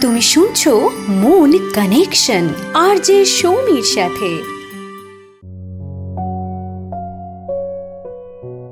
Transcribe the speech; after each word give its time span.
তুমি 0.00 0.22
শুনছো 0.22 0.88
moon 1.08 1.58
connection 1.74 2.48
আর 2.74 2.96
যে 2.96 3.24
সৌমির 3.24 3.82
সাথে 3.82 4.36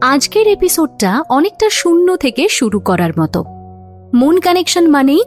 আজকের 0.00 0.48
এপিসোডটা 0.48 1.24
অনেকটা 1.28 1.70
শূন্য 1.70 2.16
থেকে 2.16 2.48
শুরু 2.48 2.80
করার 2.80 3.20
মতো 3.20 3.44
মন 4.14 4.40
কানেকশন 4.40 4.90
মানেই 4.90 5.22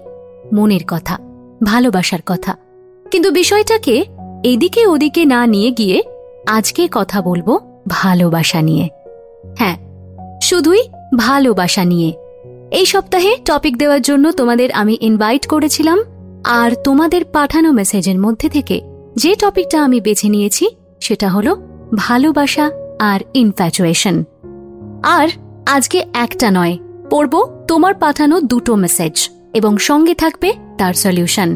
মনের 0.53 0.81
কথা, 0.87 1.17
ভালোবাসার 1.63 2.19
কথা 2.25 2.55
কিন্তু 3.11 3.31
বিষয়টাকে 3.31 4.05
এদিকে 4.43 4.87
ওদিকে 4.87 5.25
না 5.25 5.47
নিয়ে 5.47 5.71
গিয়ে 5.71 6.03
আজকে 6.47 6.87
কথা 6.91 7.21
বলব 7.21 7.70
ভালোবাসা 7.87 8.61
নিয়ে। 8.61 8.89
হ্যাঁ 9.57 9.77
শুধুই 10.41 10.83
ভালোবাসা 11.17 11.85
নিয়ে। 11.85 12.13
এই 12.71 12.85
সপ্তাহে 12.85 13.37
টপিক 13.45 13.77
দেওয়ার 13.77 14.01
জন্য 14.01 14.31
তোমাদের 14.31 14.71
আমি 14.71 14.97
ইনভাইট 15.01 15.47
করেছিলাম 15.47 16.03
আর 16.43 16.71
তোমাদের 16.83 17.25
পাঠানো 17.25 17.71
মেসেজের 17.71 18.19
মধ্যে 18.19 18.49
থেকে 18.49 18.81
যে 19.15 19.35
টপিকটা 19.35 19.83
আমি 19.83 20.01
বেছে 20.01 20.29
নিয়েছি 20.29 20.69
সেটা 21.01 21.29
হলো 21.29 21.55
ভালোবাসা 21.95 22.71
আর 22.99 23.19
ইনফ্যাচুয়েশন 23.33 24.23
আর 25.03 25.27
আজকে 25.65 26.05
একটা 26.13 26.51
নয়, 26.51 26.77
পড়ব 27.09 27.65
তোমার 27.67 27.93
পাঠানো 27.93 28.41
দুটো 28.41 28.75
মেসেজ 28.75 29.29
এবং 29.53 29.77
সঙ্গে 29.77 30.15
থাকবে 30.15 30.53
তার 30.77 30.93
সলিউশন 30.93 31.55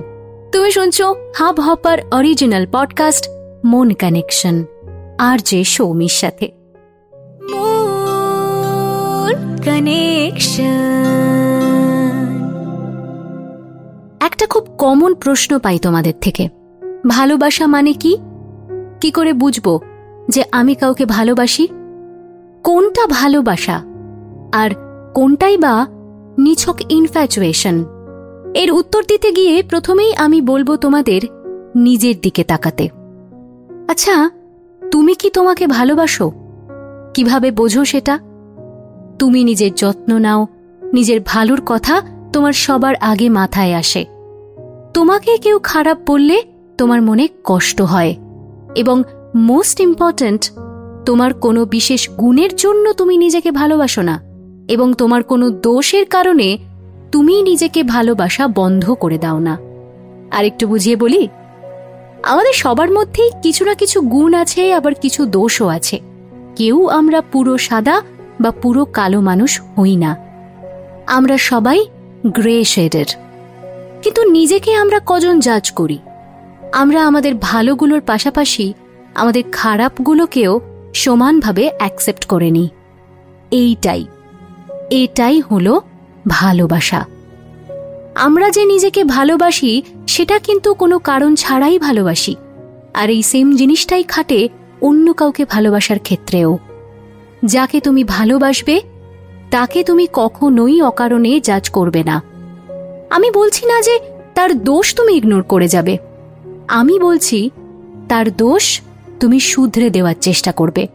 তুমি 0.51 0.71
শুনছো 0.71 1.15
Hubhopper 1.59 1.97
original 2.11 2.65
podcast 2.71 3.29
Mon 3.65 3.91
connection 3.91 4.63
আর 5.17 5.39
যে 5.39 5.63
সৌমির 5.63 6.07
সাথে। 6.07 6.45
একটা 14.19 14.47
খুব 14.47 14.67
কমন 14.77 15.13
প্রশ্ন 15.13 15.59
পাই 15.59 15.79
তোমাদের 15.79 16.13
থেকে। 16.21 16.49
ভালোবাসা 17.07 17.67
মানে 17.67 17.93
কি? 17.93 18.17
কি 19.01 19.11
করে 19.11 19.33
বুঝব 19.33 19.79
যে 20.29 20.43
আমি 20.51 20.75
কাউকে 20.75 21.05
ভালোবাসি? 21.05 21.67
কোনটা 22.63 23.07
ভালোবাসা? 23.07 23.81
আর 24.53 24.69
কোনটাই 25.13 25.57
বা 25.57 25.87
নিছক 26.37 26.75
ইনফ্যাচুয়েশন 26.89 27.85
এর 28.53 28.71
উত্তর 28.71 29.03
দিতে 29.03 29.31
গিয়ে 29.31 29.63
প্রথমেই 29.63 30.15
আমি 30.15 30.41
বলব 30.41 30.75
তোমাদের 30.75 31.21
নিজের 31.75 32.15
দিকে 32.21 32.43
তাকাতে। 32.43 32.89
আচ্ছা 33.87 34.29
তুমি 34.91 35.15
কি 35.15 35.29
তোমাকে 35.29 35.67
ভালোবাসো? 35.67 36.31
কীভাবে 37.13 37.51
বোঝো 37.51 37.85
সেটা? 37.85 38.19
তুমি 39.19 39.43
নিজের 39.43 39.73
যত্ন 39.75 40.17
নাও, 40.19 40.47
নিজের 40.93 41.19
ভালোর 41.25 41.61
কথা 41.65 42.01
তোমার 42.33 42.53
সবার 42.53 42.95
আগে 43.01 43.29
মাথায় 43.29 43.73
আসে। 43.73 44.05
তোমাকে 44.93 45.37
কেউ 45.37 45.59
খারাপ 45.63 45.97
বললে 46.07 46.41
তোমার 46.77 47.01
মনে 47.01 47.27
কষ্ট 47.43 47.81
হয় 47.81 48.15
এবং 48.75 49.03
মোস্ট 49.35 49.79
ইম্পর্ট্যান্ট 49.79 50.51
তোমার 51.05 51.33
কোনো 51.33 51.65
বিশেষ 51.65 52.09
গুণের 52.09 52.55
জন্য 52.55 52.93
তুমি 52.93 53.17
নিজেকে 53.17 53.51
ভালোবাসো 53.51 54.01
না 54.01 54.21
এবং 54.67 54.93
তোমার 54.93 55.23
কোনো 55.23 55.49
দোষের 55.49 56.05
কারণে 56.05 56.57
তুমি 57.11 57.41
নিজেকে 57.41 57.83
ভালোবাসা 57.83 58.47
বন্ধ 58.47 58.93
করে 58.93 59.17
দাও 59.17 59.39
না। 59.39 59.57
আর 60.31 60.45
একটু 60.45 60.67
বুঝিয়ে 60.67 60.95
বলি 60.95 61.27
আমাদের 62.25 62.53
সবার 62.53 62.91
মধ্যেই 62.91 63.31
কিছু 63.43 63.65
না 63.65 63.73
কিছু 63.73 64.01
গুণ 64.01 64.33
আছে, 64.33 64.73
আবার 64.73 64.93
কিছু 64.93 65.25
দোষও 65.25 65.67
আছে। 65.67 65.99
কেউ 66.55 66.87
আমরা 66.87 67.21
পুরো 67.21 67.57
সাদা 67.57 68.01
বা 68.41 68.51
পুরো 68.51 68.85
কালো 68.85 69.21
মানুষ 69.21 69.61
হই 69.77 69.95
না। 69.95 70.15
আমরা 71.07 71.37
সবাই 71.37 71.85
গ্রে 72.27 72.63
শেডের। 72.63 73.05
কিন্তু 74.03 74.23
নিজেকে 74.23 74.75
আমরা 74.75 75.01
কজন 75.05 75.39
জাজ 75.39 75.71
করি? 75.71 75.99
আমরা 76.71 77.07
আমাদের 77.07 77.35
ভালোগুলোর 77.35 78.01
পাশাপাশি 78.01 78.73
আমাদের 79.15 79.43
খারাপগুলোকেও 79.51 80.61
সমানভাবে 80.93 81.71
অ্যাকসেপ্ট 81.77 82.25
করে 82.25 82.51
নিই। 82.51 82.69
এইটাই। 83.51 84.05
এটাই 84.89 85.41
হলো 85.41 85.81
ভালোবাসা। 86.27 87.05
আমরা 88.15 88.49
যে 88.49 88.65
নিজেকে 88.65 89.03
ভালোবাসি, 89.03 89.81
সেটা 90.07 90.39
কিন্তু 90.39 90.73
কোনো 90.73 90.99
কারণ 90.99 91.35
ছাড়াই 91.35 91.79
ভালোবাসি। 91.79 92.35
আর 92.93 93.09
এই 93.09 93.23
সেম 93.23 93.55
জিনিসটাই 93.55 94.03
খাটে 94.03 94.49
অন্য 94.81 95.13
কাউকে 95.13 95.45
ভালোবাসার 95.45 95.99
ক্ষেত্রেও। 95.99 96.57
যাকে 97.45 97.79
তুমি 97.79 98.03
ভালোবাসবে, 98.03 98.81
তাকে 99.51 99.83
তুমি 99.83 100.07
কখনোই 100.13 100.81
অকারণে 100.81 101.39
জাজ 101.39 101.69
করবে 101.69 102.03
না। 102.03 102.21
আমি 103.09 103.31
বলছি 103.31 103.65
না 103.65 103.81
যে 103.81 103.99
তার 104.35 104.63
দোষ 104.63 104.95
তুমি 104.95 105.13
ইগনোর 105.13 105.43
করে 105.43 105.67
যাবে। 105.67 105.97
আমি 106.67 106.99
বলছি, 106.99 107.49
তার 108.09 108.31
দোষ 108.31 108.81
তুমি 109.19 109.39
শুধরে 109.39 109.89
দেওয়ার 109.89 110.15
চেষ্টা 110.21 110.51
করবে। 110.51 110.87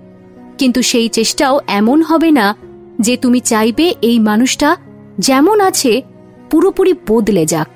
কিন্তু 0.59 0.83
সেই 0.83 1.09
চেষ্টাও 1.09 1.61
এমন 1.67 2.03
হবে 2.03 2.31
না 2.31 2.57
যে 3.01 3.17
তুমি 3.17 3.41
চাইবে 3.41 3.95
এই 4.03 4.19
মানুষটা 4.19 4.77
যেমন 5.19 5.61
আছে 5.61 6.03
পুরোপুরি 6.51 6.93
বদলে 7.09 7.47
যাক। 7.47 7.71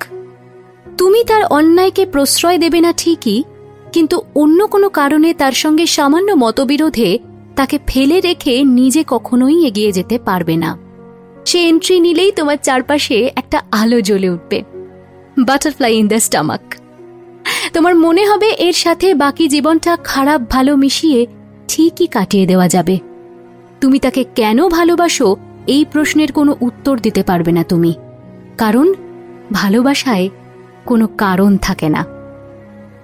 তুমি 0.99 1.21
তার 1.25 1.43
অন্যায়কে 1.51 2.07
প্রশ্রয় 2.07 2.59
দেবে 2.59 2.81
না 2.81 2.93
ঠিকই, 2.93 3.39
কিন্তু 3.93 4.17
অন্য 4.35 4.67
কোনো 4.67 4.89
কারণে 4.89 5.35
তার 5.35 5.53
সঙ্গে 5.53 5.87
সামান্য 5.87 6.33
মতবিরোধে 6.33 7.19
তাকে 7.57 7.79
ফেলে 7.87 8.21
রেখে 8.21 8.55
নিজে 8.65 9.05
কখনোই 9.07 9.67
এগিয়ে 9.67 9.93
যেতে 9.93 10.19
পারবে 10.19 10.57
না। 10.57 10.71
সে 11.47 11.59
এন্ট্রি 11.69 12.01
নিলেই 12.01 12.33
তোমার 12.33 12.59
চারপাশে 12.63 13.31
একটা 13.37 13.59
আলো 13.71 14.01
জ্বলে 14.01 14.29
উঠবে। 14.29 14.59
বাটারফ্লাই 15.39 15.95
ইন 15.95 16.07
দ্য 16.09 16.21
স্টামাক 16.21 16.65
তোমার 17.73 17.95
মনে 17.97 18.23
হবে 18.27 18.49
এর 18.59 18.73
সাথে 18.73 19.15
বাকি 19.15 19.49
জীবনটা 19.49 19.97
খারাপ 20.05 20.41
ভালো 20.51 20.77
মিশিয়ে 20.77 21.27
ঠিকই 21.69 22.07
কাটিয়ে 22.07 22.47
দেওয়া 22.47 22.69
যাবে। 22.69 22.99
তুমি 23.81 23.99
তাকে 23.99 24.25
কেন 24.35 24.59
ভালোবাসো, 24.69 25.37
এই 25.67 25.85
প্রশ্নের 25.93 26.33
কোনো 26.33 26.53
উত্তর 26.61 26.95
দিতে 26.99 27.23
পারবে 27.23 27.53
না 27.53 27.65
তুমি। 27.65 27.93
কারণ 28.59 28.95
ভালোবাসায় 29.53 30.29
কোনো 30.87 31.07
কারণ 31.07 31.57
থাকে 31.57 31.89
না। 31.89 32.05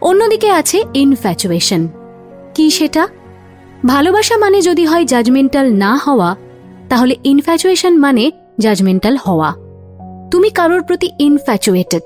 অন্যদিকে 0.01 0.51
আছে 0.51 0.85
ইনফ্যাচুয়েশন 0.95 1.89
কি 2.55 2.71
সেটা? 2.71 3.09
ভালোবাসা 3.87 4.37
মানে 4.37 4.63
যদি 4.63 4.85
হয় 4.85 5.05
জাজমেন্টাল 5.05 5.75
না 5.75 5.97
হওয়া, 5.97 6.37
তাহলে 6.89 7.17
ইনফ্যাচুয়েশন 7.25 7.99
মানে 7.99 8.31
জাজমেন্টাল 8.61 9.17
হওয়া। 9.17 9.55
তুমি 10.31 10.51
কারোর 10.51 10.83
প্রতি 10.83 11.11
ইনফ্যাচুয়েটেড 11.19 12.03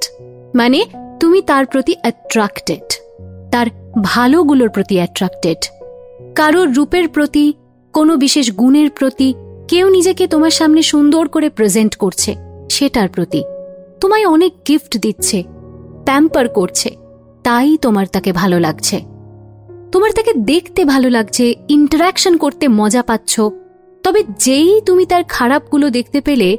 মানে 0.54 0.84
তুমি 1.21 1.43
তার 1.43 1.66
প্রতি 1.66 1.94
অ্যাট্রাক্টেড 2.00 2.83
তার 3.50 3.66
ভালোগুলোর 4.03 4.69
প্রতি 4.69 4.94
অ্যাট্রাক্টেড 4.94 5.56
কারোর 6.34 6.72
রূপের 6.72 7.09
প্রতি, 7.09 7.54
কোনো 7.93 8.16
বিশেষ 8.16 8.50
গুণের 8.50 8.91
প্রতি 8.91 9.34
কেউ 9.69 9.88
নিজেকে 9.88 10.27
তোমার 10.27 10.50
সামনে 10.50 10.83
সুন্দর 10.83 11.28
করে 11.28 11.49
প্রেজেন্ট 11.50 11.97
করছে। 11.97 12.44
সেটার 12.70 13.08
প্রতি। 13.08 13.42
তোমায় 14.00 14.26
অনেক 14.26 14.52
গিফট 14.69 14.97
দিচ্ছে 14.97 15.42
প্যাম্পার 16.04 16.48
করছে, 16.48 16.97
তাই 17.42 17.76
তোমার 17.82 18.06
তাকে 18.06 18.32
ভালো 18.32 18.60
লাগছে। 18.60 19.00
তোমার 19.92 20.10
তাকে 20.10 20.32
দেখতে 20.34 20.84
ভালো 20.84 21.10
লাগছে 21.10 21.54
ইন্টারাকশন 21.69 22.36
করতে 22.36 22.69
মজা 22.69 23.03
পাচ্ছ। 23.03 23.41
তবে 24.03 24.24
যেই 24.38 24.80
তুমি 24.80 25.06
তার 25.06 25.22
খারাপগুলো 25.28 25.91
দেখতে 25.91 26.20
পেলে, 26.20 26.56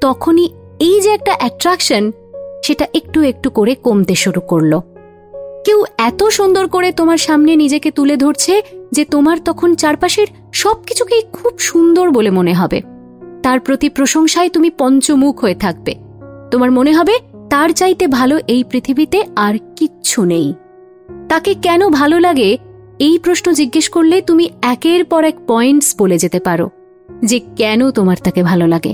তখনই 0.00 0.48
এই 0.80 1.00
যে 1.00 1.10
একটা 1.10 1.32
অ্যাট্রাকশন 1.38 2.12
সেটা 2.62 2.86
একটু 2.94 3.22
একটু 3.22 3.50
করে 3.50 3.74
কমতে 3.74 4.14
শুরু 4.14 4.40
করল। 4.40 4.80
কেউ 5.64 5.84
এত 5.98 6.24
সুন্দর 6.24 6.68
করে 6.68 6.92
তোমার 6.92 7.16
সামনে 7.16 7.56
নিজেকে 7.56 7.90
তুলে 7.90 8.16
ধরছে 8.16 8.62
যে 8.92 9.04
তোমার 9.04 9.38
তখন 9.44 9.74
চারপাশের 9.74 10.26
সবকিছুকেই 10.52 11.22
খুব 11.32 11.58
সুন্দর 11.58 12.10
বলে 12.10 12.30
মনে 12.30 12.54
হবে। 12.54 12.82
তার 13.44 13.58
প্রতি 13.60 13.88
প্রশংসায় 13.88 14.48
তুমি 14.48 14.70
পঞ্চমুখ 14.78 15.34
হয়ে 15.40 15.54
থাকবে। 15.54 15.92
তোমার 16.50 16.70
মনে 16.72 16.92
হবে, 16.92 17.14
তার 17.50 17.70
চাইতে 17.70 18.04
ভালো 18.08 18.36
এই 18.48 18.62
পৃথিবীতে 18.70 19.18
আর 19.36 19.54
কিচ্ছু 19.76 20.24
নেই। 20.24 20.54
তাকে 21.28 21.54
কেন 21.54 21.88
ভালো 21.90 22.16
লাগে, 22.20 22.58
এই 22.98 23.18
প্রশ্ন 23.18 23.46
জিজ্ঞেস 23.52 23.88
করলে 23.88 24.16
তুমি 24.20 24.50
একের 24.62 25.04
পর 25.04 25.24
এক 25.24 25.36
পয়েন্টস 25.46 25.88
বলে 25.98 26.18
যেতে 26.18 26.40
পারো 26.40 26.70
যে 27.24 27.38
কেন 27.56 27.90
তোমার 27.90 28.16
তাকে 28.16 28.42
ভালো 28.42 28.66
লাগে। 28.66 28.92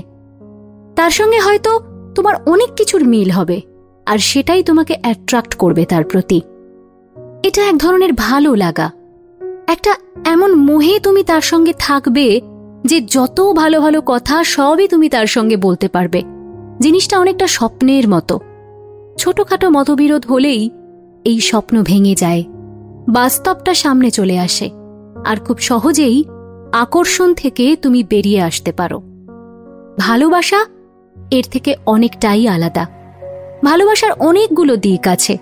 তার 0.95 1.11
সঙ্গে 1.11 1.39
হয়তো 1.39 1.71
তোমার 2.15 2.35
অনেক 2.45 2.69
কিছুর 2.75 3.01
মিল 3.03 3.29
হবে, 3.31 3.61
আর 4.05 4.17
সেটাই 4.17 4.63
তোমাকে 4.63 4.93
অ্যাট্রাক্ট 5.01 5.55
করবে 5.55 5.85
তার 5.85 6.03
প্রতি। 6.03 6.39
এটা 7.43 7.61
এক 7.67 7.75
ধরনের 7.77 8.13
ভালো 8.17 8.51
লাগা। 8.55 8.87
একটা 9.67 9.91
এমন 10.25 10.51
মোহে 10.67 10.95
তুমি 10.99 11.23
তার 11.23 11.41
সঙ্গে 11.41 11.73
থাকবে 11.79 12.25
যে 12.85 13.01
যত 13.01 13.53
ভালো 13.53 13.81
ভালো 13.81 14.01
কথা 14.05 14.43
সবই 14.43 14.87
তুমি 14.87 15.09
তার 15.09 15.27
সঙ্গে 15.27 15.57
বলতে 15.57 15.87
পারবে। 15.87 16.21
জিনিসটা 16.79 17.19
অনেকটা 17.19 17.47
স্বপ্নের 17.47 18.09
মতো। 18.09 18.39
ছোটখাটো 19.17 19.69
মতবিরোধ 19.69 20.25
হলেই 20.25 20.69
এই 21.25 21.39
স্বপ্ন 21.39 21.83
ভেঙে 21.83 22.15
যায়। 22.15 22.43
বাস্তবটা 23.09 23.73
সামনে 23.73 24.11
চলে 24.11 24.39
আসে। 24.39 24.69
আর 25.25 25.37
খুব 25.37 25.57
সহজেই 25.57 26.25
আকর্ষণ 26.71 27.33
থেকে 27.33 27.75
তুমি 27.75 28.03
বেরিয়ে 28.03 28.41
আসতে 28.41 28.71
পারো। 28.71 29.01
ভালোবাসা 29.99 30.65
এর 31.31 31.43
থেকে 31.51 31.75
অনেকটাই 31.85 32.47
আলাদা। 32.47 32.87
ভালোবাসার 33.65 34.11
অনেকগুলো 34.19 34.75
দিক 34.75 35.07
আছে। 35.07 35.37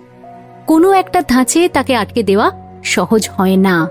কোনো 0.67 0.91
একটা 0.91 1.21
ধাঁচে 1.27 1.69
তাকে 1.69 1.95
আটকে 1.95 2.23
দেওয়া 2.23 2.51
সহজ 2.83 3.29
হয় 3.37 3.55
না। 3.55 3.89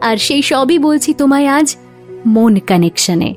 আর 0.00 0.16
সেই 0.16 0.42
সবই 0.42 0.78
বলছি 0.78 1.14
তোমায় 1.14 1.46
আজ 1.46 1.76
মন 2.26 2.58
কানেকশনে 2.58 3.34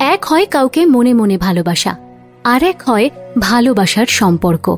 এক 0.00 0.24
হয় 0.24 0.46
কাউকে 0.46 0.86
মনে 0.86 1.14
মনে 1.14 1.38
ভালোবাসা 1.38 1.96
আর 2.44 2.62
এক 2.62 2.82
হয় 2.86 3.10
ভালোবাসার 3.38 4.06
সম্পর্ক। 4.06 4.76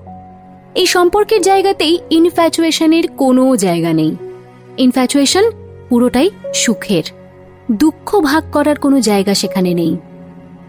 এই 0.74 0.86
সম্পর্কের 0.86 1.42
জায়গাতেই 1.42 1.98
ইনফ্যাচুয়েশনের 2.10 3.08
কোনো 3.08 3.56
জায়গা 3.56 3.92
নেই। 3.92 4.16
ইনফ্যাচুয়েশন 4.78 5.50
পুরোটাই 5.88 6.30
সুখের। 6.54 7.02
দুঃখ 7.72 8.20
ভাগ 8.20 8.44
করার 8.52 8.76
কোনো 8.76 9.00
জায়গা 9.00 9.34
সেখানে 9.34 9.74
নেই। 9.74 9.96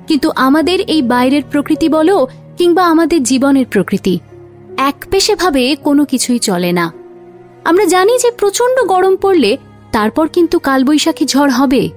কিন্তু 0.08 0.32
আমাদের 0.36 0.80
এই 0.88 1.02
বাইরের 1.02 1.44
প্রকৃতি 1.52 1.90
বলো 1.90 2.28
কিংবা 2.58 2.88
আমাদের 2.88 3.24
জীবনের 3.24 3.66
প্রকৃতি 3.66 4.20
এক 4.80 4.96
পেশে 5.12 5.36
ভাবে 5.36 5.76
কোনো 5.76 6.06
কিছুই 6.06 6.40
চলে 6.40 6.72
না। 6.72 6.94
আমরা 7.64 7.86
জানি 7.86 8.18
যে 8.18 8.32
প্রচণ্ড 8.32 8.88
গরম 8.88 9.16
পড়লে 9.16 9.58
তারপর 9.92 10.28
কিন্তু 10.28 10.60
কালবৈশাখী 10.60 11.26
ঝড় 11.26 11.50
হবে। 11.50 11.90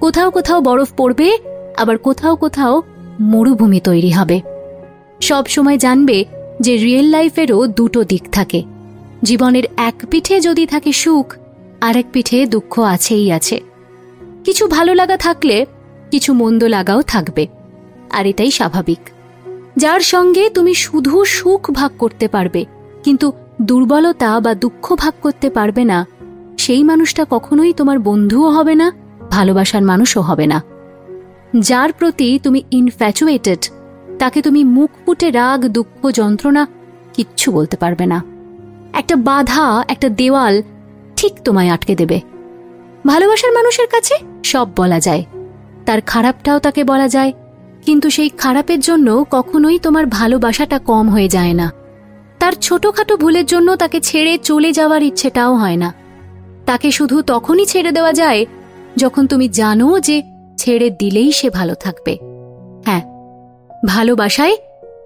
কোথাও 0.00 0.30
কোথাও 0.30 0.60
বরফ 0.60 0.88
পড়বে, 0.96 1.38
আবার 1.76 1.98
কোথাও 1.98 2.36
কোথাও 2.36 2.82
মরুভূমি 3.20 3.80
তৈরি 3.80 4.10
হবে। 4.10 4.40
সব 5.20 5.46
সময় 5.46 5.78
জানবে 5.78 6.24
যে 6.60 6.76
রিয়েল 6.76 7.04
লাইফেরও 7.04 7.66
দুটো 7.66 8.04
দিক 8.04 8.30
থাকে। 8.32 8.62
জীবনের 9.22 9.62
এক 9.76 9.94
পিঠে 10.10 10.40
যদি 10.40 10.66
থাকে 10.66 10.92
সুখ, 10.92 11.36
আরেক 11.80 12.06
পিঠে 12.12 12.46
দুঃখ 12.46 12.78
আছেই 12.78 13.32
আছে। 13.32 13.60
কিছু 14.44 14.66
ভালো 14.66 14.94
লাগা 14.94 15.16
থাকলে, 15.16 15.66
কিছু 16.10 16.32
মন্দ 16.32 16.64
লাগাও 16.64 17.02
থাকবে। 17.02 17.46
আর 18.10 18.26
এটাই 18.26 18.50
স্বাভাবিক। 18.50 19.17
যার 19.76 20.00
সঙ্গে 20.00 20.44
তুমি 20.50 20.72
শুধু 20.74 21.24
সুখ 21.24 21.62
ভাগ 21.70 21.90
করতে 21.98 22.28
পারবে, 22.28 22.62
কিন্তু 23.04 23.26
দুর্বলতা 23.62 24.30
বা 24.40 24.52
দুঃখ 24.54 24.86
ভাগ 24.94 25.14
করতে 25.22 25.50
পারবে 25.50 25.82
না, 25.84 25.98
সেই 26.58 26.82
মানুষটা 26.84 27.22
কখনোই 27.30 27.72
তোমার 27.72 27.98
বন্ধুও 27.98 28.48
হবে 28.50 28.74
না, 28.74 28.92
ভালোবাসার 29.30 29.82
মানুষও 29.82 30.22
হবে 30.22 30.46
না। 30.46 30.58
যার 31.60 31.90
প্রতি 31.92 32.28
তুমি 32.42 32.60
ইনফ্যাচুয়েটেড 32.70 33.62
তাকে 34.18 34.38
তুমি 34.42 34.60
মুখ 34.64 34.90
ফুটে 35.04 35.30
রাগ, 35.30 35.60
দুঃখ, 35.66 36.00
যন্ত্রণা 36.10 36.62
কিচ্ছু 37.14 37.52
বলতে 37.52 37.76
পারবে 37.76 38.06
না। 38.06 38.18
একটা 38.92 39.14
বাধা, 39.16 39.84
একটা 39.88 40.08
দেওয়াল 40.08 40.62
ঠিক 41.16 41.32
তোমায় 41.44 41.70
আটকে 41.70 41.94
দেবে। 41.94 42.20
ভালোবাসার 43.06 43.52
মানুষের 43.52 43.88
কাছে 43.88 44.14
সব 44.44 44.66
বলা 44.76 44.98
যায়, 45.00 45.22
তার 45.86 46.00
খারাপটাও 46.00 46.58
তাকে 46.58 46.84
বলা 46.84 47.08
যায় 47.08 47.32
কিন্তু 47.88 48.10
সেই 48.10 48.28
খারাপের 48.28 48.80
জন্য 48.80 49.24
কখনোই 49.30 49.78
তোমার 49.78 50.06
ভালোবাসাটা 50.06 50.78
কম 50.78 51.08
হয়ে 51.08 51.28
যায় 51.28 51.54
না। 51.54 51.72
তার 52.38 52.52
ছোটখাটো 52.52 53.16
ভুলের 53.16 53.46
জন্য 53.46 53.76
তাকে 53.76 54.00
ছেড়ে 54.00 54.38
চলে 54.38 54.72
যাওয়ার 54.72 55.02
ইচ্ছেটাও 55.02 55.56
হয় 55.56 55.76
না। 55.76 55.94
তাকে 56.66 56.90
শুধু 56.90 57.22
তখনই 57.22 57.66
ছেড়ে 57.66 57.92
দেওয়া 57.92 58.12
যায় 58.12 58.46
যখন 58.96 59.26
তুমি 59.26 59.48
জানো 59.48 60.00
যে 60.00 60.22
ছেড়ে 60.56 60.90
দিলেই 60.90 61.32
সে 61.32 61.50
ভালো 61.50 61.74
থাকবে। 61.74 62.18
হ্যাঁ 62.84 63.02
ভালোবাসায় 63.86 64.56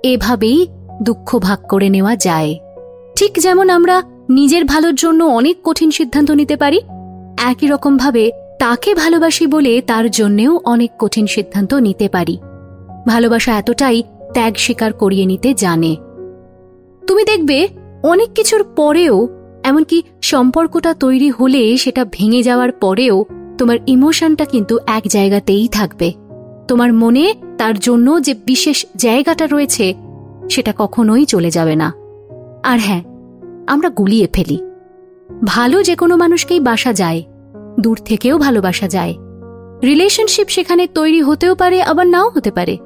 এভাবেই 0.03 0.67
দুঃখ 1.03 1.37
ভাগ 1.37 1.59
করে 1.69 1.89
নেওয়া 1.89 2.17
যায়। 2.17 2.59
ঠিক 3.17 3.33
যেমন 3.39 3.71
আমরা 3.71 4.03
নিজের 4.31 4.65
ভালোর 4.65 4.95
জন্য 4.95 5.25
অনেক 5.25 5.57
কঠিন 5.65 5.91
সিদ্ধান্ত 5.91 6.31
নিতে 6.31 6.57
পারি, 6.57 6.81
একই 7.39 7.67
রকমভাবে 7.67 8.31
তাকে 8.59 8.95
ভালোবাসি 8.95 9.47
বলে 9.47 9.83
তার 9.87 10.11
জন্যেও 10.11 10.61
অনেক 10.65 10.91
কঠিন 10.99 11.27
সিদ্ধান্ত 11.27 11.75
নিতে 11.75 12.09
পারি। 12.09 12.39
ভালোবাসা 13.07 13.59
এতটাই 13.59 14.03
ত্যাগ 14.33 14.55
স্বীকার 14.57 14.93
করিয়ে 14.93 15.27
নিতে 15.27 15.55
জানে। 15.55 15.97
তুমি 17.07 17.25
দেখবে, 17.25 17.69
অনেক 18.03 18.29
কিছুর 18.35 18.65
পরেও, 18.65 19.29
এমনকি 19.65 20.03
সম্পর্কটা 20.23 20.95
তৈরি 20.95 21.31
হলে 21.31 21.77
সেটা 21.77 22.05
ভেঙে 22.13 22.43
যাওয়ার 22.43 22.73
পরেও, 22.73 23.25
তোমার 23.59 23.79
ইমোশনটা 23.87 24.45
কিন্তু 24.45 24.79
এক 24.87 25.03
জায়গাতেই 25.07 25.69
থাকবে। 25.69 26.13
তোমার 26.69 26.93
মনে 26.93 27.35
তার 27.59 27.79
জন্য 27.79 28.23
যে 28.23 28.35
বিশেষ 28.47 28.87
জায়গাটা 28.97 29.47
রয়েছে, 29.47 29.95
সেটা 30.51 30.73
কখনোই 30.79 31.25
চলে 31.25 31.51
যাবে 31.51 31.77
না। 31.77 31.93
আর 32.63 32.79
হ্যাঁ 32.79 33.03
আমরা 33.67 33.89
গুলিয়ে 33.89 34.29
ফেলি। 34.33 34.59
ভালো 35.45 35.83
যে 35.83 35.95
কোনো 35.95 36.17
মানুষকেই 36.17 36.61
বাসা 36.61 36.93
যায়, 36.93 37.23
দূর 37.81 37.99
থেকেও 38.05 38.39
ভালোবাসা 38.39 38.89
যায়। 38.89 39.15
রিলেশনশিপ 39.83 40.49
সেখানে 40.49 40.87
তৈরি 40.87 41.23
হতেও 41.23 41.55
পারে, 41.55 41.83
আবার 41.83 42.07
নাও 42.07 42.29
হতে 42.29 42.51
পারে। 42.51 42.79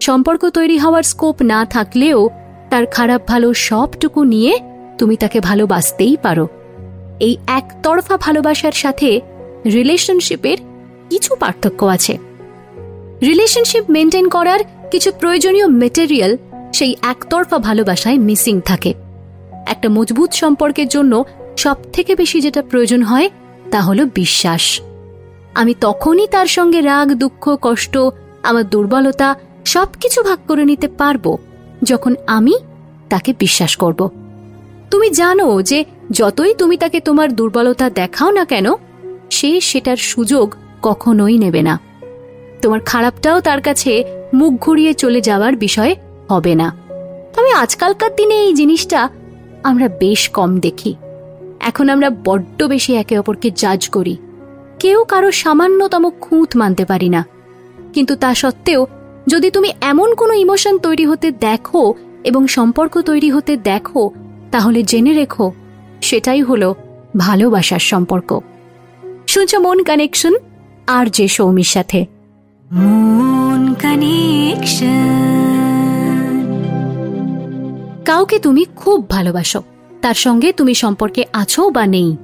সম্পর্ক 0.00 0.48
তৈরি 0.48 0.78
হওয়ার 0.78 1.02
স্কোপ 1.02 1.42
না 1.42 1.64
থাকলেও 1.64 2.30
তার 2.70 2.86
খারাপ 2.86 3.22
ভালো 3.26 3.54
সবটুকু 3.54 4.24
নিয়ে 4.24 4.60
তুমি 4.98 5.16
তাকে 5.16 5.40
ভালোবাসতেই 5.40 6.16
পারো। 6.22 6.48
এই 7.20 7.36
একতরফা 7.46 8.16
ভালোবাসার 8.16 8.72
সাথে 8.72 9.20
রিলেশনশিপের 9.66 10.58
কিছু 11.10 11.36
পার্থক্য 11.36 11.84
আছে। 11.86 12.18
রিলেশনশিপ 13.22 13.84
মেনটেন 13.90 14.28
করার 14.28 14.58
কিছু 14.90 15.12
প্রয়োজনীয় 15.12 15.66
মেটেরিয়াল 15.66 16.36
সেই 16.72 16.96
একতরফা 17.02 17.58
ভালোবাসায় 17.58 18.18
মিসিং 18.18 18.60
থাকে। 18.60 18.94
একটা 19.66 19.88
মজবুত 19.88 20.32
সম্পর্কের 20.32 20.88
জন্য 20.88 21.24
সব 21.56 21.76
থেকে 21.92 22.16
বেশি 22.16 22.40
যেটা 22.40 22.62
প্রয়োজন 22.62 23.02
হয় 23.02 23.30
তা 23.70 23.80
হলো 23.80 24.06
বিশ্বাস। 24.14 24.80
আমি 25.54 25.74
তখনই 25.80 26.26
তার 26.26 26.46
সঙ্গে 26.46 26.80
রাগ, 26.80 27.14
দুঃখ, 27.14 27.56
কষ্ট, 27.62 27.98
আমার 28.42 28.64
দুর্বলতা 28.68 29.34
সবকিছু 29.64 30.22
ভাগ 30.22 30.38
করে 30.48 30.64
নিতে 30.64 30.88
পারব 30.88 31.36
যখন 31.82 32.14
আমি 32.26 32.54
তাকে 33.08 33.34
বিশ্বাস 33.38 33.76
করব। 33.76 34.10
তুমি 34.90 35.10
জানো 35.10 35.62
যে 35.62 35.84
যতই 36.10 36.54
তুমি 36.54 36.76
তাকে 36.76 37.00
তোমার 37.00 37.32
দুর্বলতা 37.32 37.90
দেখাও 37.90 38.30
না 38.30 38.44
কেন, 38.44 38.66
সে 39.30 39.60
সেটার 39.60 39.96
সুযোগ 39.96 40.54
কখনোই 40.82 41.38
নেবে 41.38 41.62
না। 41.62 41.80
তোমার 42.62 42.80
খারাপটাও 42.80 43.40
তার 43.40 43.62
কাছে 43.62 44.04
মুখ 44.34 44.52
ঘুরিয়ে 44.52 44.94
চলে 44.94 45.20
যাওয়ার 45.20 45.56
বিষয় 45.56 45.94
হবে 46.28 46.54
না। 46.54 46.76
তবে 47.36 47.52
আজকালকার 47.52 48.14
দিনে 48.16 48.34
এই 48.34 48.54
জিনিসটা 48.54 49.08
আমরা 49.62 49.88
বেশ 49.88 50.28
কম 50.28 50.60
দেখি। 50.60 50.94
এখন 51.60 51.88
আমরা 51.88 52.10
বড্ড 52.24 52.62
বেশি 52.62 52.94
একে 52.94 53.18
অপরকে 53.18 53.50
জাজ 53.50 53.88
করি। 53.88 54.16
কেউ 54.78 55.04
কারও 55.04 55.30
সামান্যতম 55.30 56.10
খুঁত 56.10 56.56
মানতে 56.56 56.84
পারি 56.84 57.08
না। 57.08 57.26
কিন্তু 57.92 58.16
তা 58.16 58.34
সত্ত্বেও 58.34 58.86
যদি 59.26 59.50
তুমি 59.50 59.72
এমন 59.80 60.14
কোনো 60.14 60.34
ইমোশন 60.34 60.78
তৈরি 60.78 61.06
হতে 61.06 61.30
দেখো 61.30 61.94
এবং 62.24 62.46
সম্পর্ক 62.46 63.00
তৈরি 63.00 63.30
হতে 63.30 63.56
দেখো 63.56 64.10
তাহলে 64.50 64.82
জেনে 64.82 65.12
রেখো 65.12 65.52
সেটাই 66.00 66.42
হলো 66.42 66.74
ভালোবাসার 67.16 67.78
সম্পর্ক। 67.78 68.40
শুনছ 69.26 69.54
মন 69.54 69.82
কানেকশন? 69.82 70.34
আর 70.86 71.06
যে 71.06 71.28
সৌমির 71.28 71.64
সাথে। 71.64 72.06
মন 72.72 73.74
কানেকশন। 73.74 75.10
কাউকে 78.04 78.38
তুমি 78.38 78.64
খুব 78.76 79.10
ভালোবাসো 79.10 79.62
তার 80.00 80.14
সঙ্গে 80.14 80.52
তুমি 80.52 80.74
সম্পর্কে 80.74 81.24
আছো 81.32 81.70
বা 81.70 81.86
নেই 81.86 82.16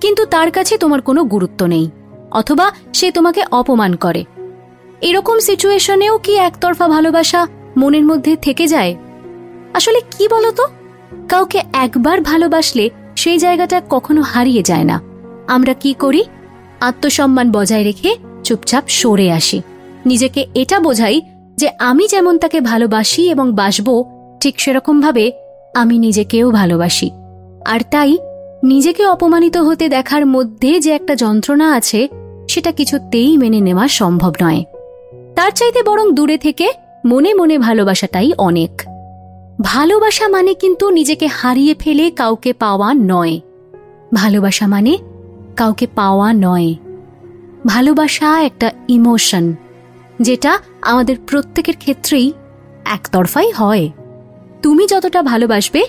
কিন্তু 0.00 0.26
তার 0.26 0.50
কাছে 0.50 0.78
তোমার 0.78 1.00
কোনো 1.00 1.24
গুরুত্ব 1.24 1.66
নেই 1.66 1.90
অথবা 2.30 2.72
সে 2.94 3.12
তোমাকে 3.12 3.44
অপমান 3.50 3.94
করে। 3.96 4.24
এরকম 5.04 5.38
সিচুয়েশনেও 5.38 6.18
কি 6.18 6.36
একতরফা 6.36 6.88
ভালোবাসা 6.88 7.46
মনের 7.76 8.04
মধ্যে 8.04 8.36
থেকে 8.36 8.66
যায়? 8.66 8.94
আসলে 9.74 10.00
কি 10.18 10.28
বলতো? 10.28 10.66
কাউকে 11.28 11.60
একবার 11.72 12.20
ভালোবাসলে 12.20 12.90
সেই 13.16 13.38
জায়গাটা 13.38 13.82
কখনো 13.90 14.22
হারিয়ে 14.22 14.62
যায় 14.62 14.84
না। 14.84 15.00
আমরা 15.48 15.74
কি 15.74 15.94
করি? 15.94 16.24
আত্মসম্মান 16.80 17.52
বজায় 17.52 17.82
রেখে 17.82 18.16
চুপচাপ 18.44 18.84
সরে 18.88 19.32
আসি। 19.32 19.62
নিজেকে 20.06 20.46
এটা 20.54 20.80
বোঝাই 20.80 21.20
যে 21.56 21.70
আমি 21.78 22.08
যেমন 22.08 22.38
তাকে 22.38 22.60
ভালোবাসি 22.60 23.30
এবং 23.30 23.52
বাসবো, 23.52 24.04
ঠিক 24.40 24.60
সেরকমভাবে 24.60 25.32
আমি 25.74 25.98
নিজেকেও 25.98 26.50
ভালোবাসি। 26.50 27.10
আর 27.66 27.80
তাই 27.90 28.18
নিজেকে 28.64 29.06
অপমানিত 29.06 29.56
হতে 29.56 29.88
দেখার 29.88 30.26
মধ্যে 30.26 30.80
যে 30.80 30.90
একটা 30.90 31.14
যন্ত্রণা 31.14 31.72
আছে, 31.72 32.08
সেটা 32.48 32.72
কিছুতেই 32.72 33.38
মেনে 33.38 33.60
নেওয়া 33.60 33.88
সম্ভব 33.88 34.32
নয়। 34.42 34.64
তার 35.36 35.50
চাইতে 35.50 35.82
বরং 35.82 36.12
দূরে 36.12 36.38
থেকে 36.38 36.72
মনে 37.06 37.34
মনে 37.34 37.58
ভালোবাসাটাই 37.58 38.32
অনেক। 38.38 38.82
ভালোবাসা 39.62 40.28
মানে 40.28 40.54
কিন্তু 40.54 40.90
নিজেকে 40.90 41.26
হারিয়ে 41.26 41.74
ফেলে 41.78 42.10
কাউকে 42.10 42.52
পাওয়া 42.52 42.94
নয়। 42.94 43.40
ভালোবাসা 44.14 44.66
মানে 44.66 44.98
কাউকে 45.56 45.86
পাওয়া 45.94 46.32
নয়। 46.32 46.74
ভালোবাসা 47.66 48.42
একটা 48.42 48.70
ইমোশন, 48.88 49.54
যেটা 50.20 50.58
আমাদের 50.82 51.16
প্রত্যেকের 51.26 51.76
ক্ষেত্রেই 51.76 52.32
একতরফাই 52.84 53.50
হয়। 53.50 53.90
তুমি 54.62 54.86
যতটা 54.86 55.22
ভালোবাসবে, 55.22 55.84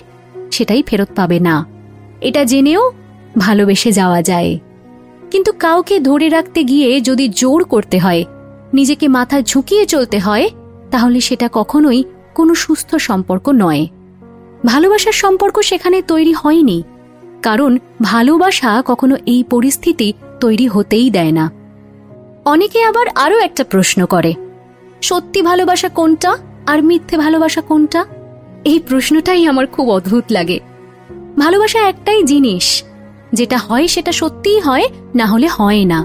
সেটাই 0.50 0.82
ফেরত 0.82 1.08
পাবে 1.16 1.40
না। 1.40 1.66
এটা 2.20 2.44
জেনেও 2.44 2.92
ভালোবেসে 3.38 3.92
যাওয়া 3.92 4.22
যায়। 4.22 4.58
কিন্তু 5.30 5.52
কাউকে 5.52 6.00
ধরে 6.00 6.28
রাখতে 6.28 6.64
গিয়ে 6.64 7.00
যদি 7.00 7.28
জোর 7.28 7.64
করতে 7.64 7.98
হয় 7.98 8.24
নিজেকে 8.72 9.08
মাথা 9.08 9.42
ঝুঁকিয়ে 9.42 9.86
চলতে 9.86 10.18
হয়, 10.18 10.48
তাহলে 10.90 11.20
সেটা 11.20 11.48
কখনোই 11.52 12.04
কোনো 12.34 12.54
সুস্থ 12.54 12.94
সম্পর্ক 12.94 13.48
নয়। 13.48 13.86
ভালোবাসার 14.64 15.12
সম্পর্ক 15.12 15.60
সেখানে 15.60 16.02
তৈরি 16.02 16.32
হয়নি, 16.32 16.82
কারণ 17.42 17.78
ভালোবাসা 18.02 18.82
কখনো 18.86 19.16
এই 19.26 19.44
পরিস্থিতি 19.50 20.12
তৈরি 20.40 20.66
হতেই 20.66 21.10
দেয় 21.10 21.32
না। 21.32 21.50
অনেকে 22.44 22.84
আবার 22.84 23.06
আরও 23.14 23.38
একটা 23.38 23.64
প্রশ্ন 23.64 24.06
করে, 24.06 24.34
সত্যি 25.02 25.42
ভালোবাসা 25.42 25.88
কোনটা 25.88 26.38
আর 26.66 26.82
মিথ্যে 26.82 27.16
ভালোবাসা 27.16 27.60
কোনটা? 27.60 28.04
এই 28.64 28.78
প্রশ্নটাই 28.78 29.46
আমার 29.46 29.66
খুব 29.66 29.90
অদ্ভুত 29.90 30.24
লাগে। 30.30 30.60
ভালোবাসা 31.38 31.88
একটাই 31.88 32.22
জিনিস, 32.22 32.84
যেটা 33.32 33.58
হয় 33.58 33.86
সেটা 33.86 34.12
সত্যিই 34.12 34.60
হয়, 34.60 34.86
না 35.14 35.26
হলে 35.26 35.46
হয় 35.46 35.84
না। 35.84 36.04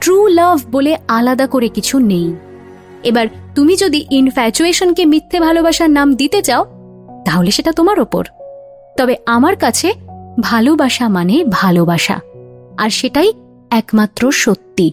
ট্রু 0.00 0.26
লাভ 0.26 0.58
বলে 0.72 0.96
আলাদা 1.08 1.46
করে 1.46 1.68
কিছু 1.68 1.98
নেই। 1.98 2.28
এবার 3.04 3.26
তুমি 3.54 3.76
যদি 3.76 4.06
ইনফ্যাচুয়েশনকে 4.10 5.02
মিথ্যে 5.06 5.40
ভালোবাসার 5.40 5.90
নাম 5.90 6.08
দিতে 6.14 6.42
চাও, 6.42 6.62
তাহলে 7.24 7.50
সেটা 7.50 7.72
তোমার 7.72 8.00
ওপর। 8.00 8.24
তবে 8.96 9.14
আমার 9.26 9.56
কাছে 9.56 9.88
ভালোবাসা 10.40 11.08
মানে 11.08 11.44
ভালোবাসা, 11.50 12.16
আর 12.78 12.90
সেটাই 12.90 13.32
একমাত্র 13.70 14.22
সত্যি। 14.32 14.92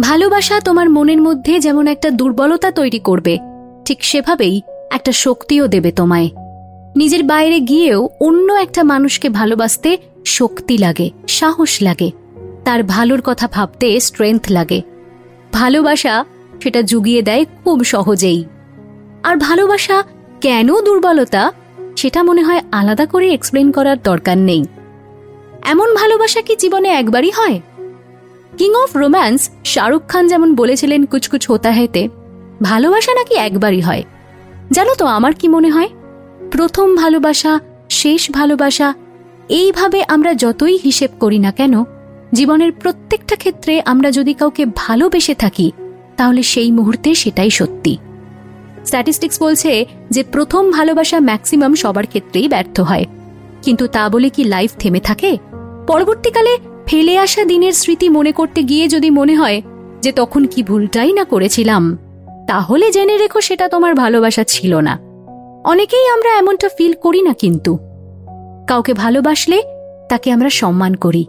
ভালোবাসা 0.00 0.60
তোমার 0.60 0.88
মনের 0.90 1.20
মধ্যে 1.22 1.54
যেমন 1.60 1.84
একটা 1.86 2.10
দুর্বলতা 2.10 2.70
তৈরি 2.70 2.98
করবে, 2.98 3.34
ঠিক 3.84 3.98
সেভাবেই 4.04 4.60
একটা 4.90 5.12
শক্তিও 5.12 5.64
দেবে 5.68 5.90
তোমায়। 5.92 6.28
নিজের 6.96 7.22
বাইরে 7.22 7.60
গিয়েও 7.60 8.08
অন্য 8.20 8.52
একটা 8.52 8.82
মানুষকে 8.82 9.28
ভালোবাসতে 9.28 9.90
শক্তি 10.26 10.78
লাগে, 10.78 11.10
সাহস 11.28 11.72
লাগে। 11.82 12.10
তার 12.68 12.82
ভালোর 12.82 13.22
কথা 13.24 13.48
ভাবতে 13.52 14.00
স্ট্রেংথ 14.00 14.50
লাগে। 14.50 14.82
ভালোবাসা 15.52 16.24
সেটা 16.62 16.82
জুগিয়ে 16.82 17.22
দেয় 17.22 17.44
খুব 17.64 17.84
সহজেই। 17.84 18.44
আর 19.22 19.36
ভালোবাসা 19.36 20.04
কেন 20.40 20.80
দুর্বলতা 20.80 21.52
সেটা 21.96 22.22
মনে 22.22 22.42
হয় 22.42 22.62
আলাদা 22.72 23.06
করে 23.06 23.32
এক্সপ্লেন 23.32 23.72
করার 23.72 23.96
দরকার 24.02 24.38
নেই। 24.38 24.64
এমন 25.64 25.94
ভালোবাসা 25.94 26.40
কি 26.40 26.56
জীবনে 26.56 26.88
একবারই 26.88 27.30
হয়? 27.30 27.60
King 28.56 28.74
of 28.74 28.96
romance 28.96 29.50
Shahrukh 29.64 30.02
Khan 30.08 30.28
যেমন 30.28 30.54
বলেছিলেন 30.54 31.04
কুচকুচ 31.04 31.46
হোতা 31.48 31.70
হেতে, 31.70 32.08
ভালোবাসা 32.62 33.14
নাকি 33.14 33.34
একবারই 33.34 33.80
হয়? 33.80 34.04
জানো 34.70 34.94
তো 34.94 35.06
আমার 35.06 35.32
কি 35.34 35.48
মনে 35.48 35.70
হয়? 35.70 35.88
প্রথম 36.50 36.96
ভালোবাসা, 36.96 37.60
শেষ 37.88 38.30
ভালোবাসা, 38.30 38.94
এইভাবে 39.48 40.04
আমরা 40.08 40.34
যতই 40.34 40.78
হিসেব 40.84 41.10
করি 41.20 41.38
না 41.38 41.52
কেন 41.52 41.84
জীবনের 42.32 42.72
প্রত্যেকটা 42.72 43.36
ক্ষেত্রে 43.36 43.82
আমরা 43.84 44.10
যদি 44.10 44.34
কাউকে 44.34 44.66
ভালোবেসে 44.76 45.34
থাকি, 45.34 45.72
তাহলে 46.16 46.42
সেই 46.42 46.72
মুহূর্তে 46.72 47.14
সেটাই 47.14 47.50
সত্যি। 47.50 47.98
স্ট্যাটিস্টিক্স 48.84 49.42
বলছে 49.42 49.84
যে 50.10 50.22
প্রথম 50.22 50.70
ভালোবাসা 50.70 51.20
ম্যাক্সিমাম 51.20 51.74
সবার 51.74 52.06
ক্ষেত্রেই 52.06 52.48
ব্যর্থ 52.48 52.80
হয়। 52.80 53.04
কিন্তু 53.62 53.86
তা 53.86 54.08
বলে 54.08 54.28
কি 54.28 54.44
লাইফ 54.44 54.70
থেমে 54.78 55.00
থাকে? 55.00 55.38
পরবর্তীকালে 55.86 56.58
ফেলে 56.86 57.18
আসা 57.18 57.44
দিনের 57.44 57.72
স্মৃতি 57.72 58.08
মনে 58.08 58.32
করতে 58.32 58.62
গিয়ে 58.62 58.88
যদি 58.88 59.10
মনে 59.10 59.34
হয় 59.34 59.62
যে 60.02 60.12
তখন 60.12 60.44
কি 60.44 60.62
ভুলটাই 60.62 61.12
না 61.12 61.24
করেছিলাম, 61.24 61.98
তাহলে 62.48 62.90
জেনে 62.90 63.18
রেখো 63.18 63.40
সেটা 63.40 63.68
তোমার 63.68 63.94
ভালোবাসা 63.94 64.44
ছিল 64.44 64.74
না। 64.74 64.98
অনেকেই 65.64 66.08
আমরা 66.08 66.38
এমনটা 66.38 66.68
ফিল 66.78 66.92
করি 66.92 67.22
না 67.22 67.32
কিন্তু। 67.32 67.78
কাউকে 68.68 68.94
ভালোবাসলে 68.94 69.62
তাকে 70.08 70.32
আমরা 70.32 70.50
সম্মান 70.50 70.94
করি। 70.94 71.26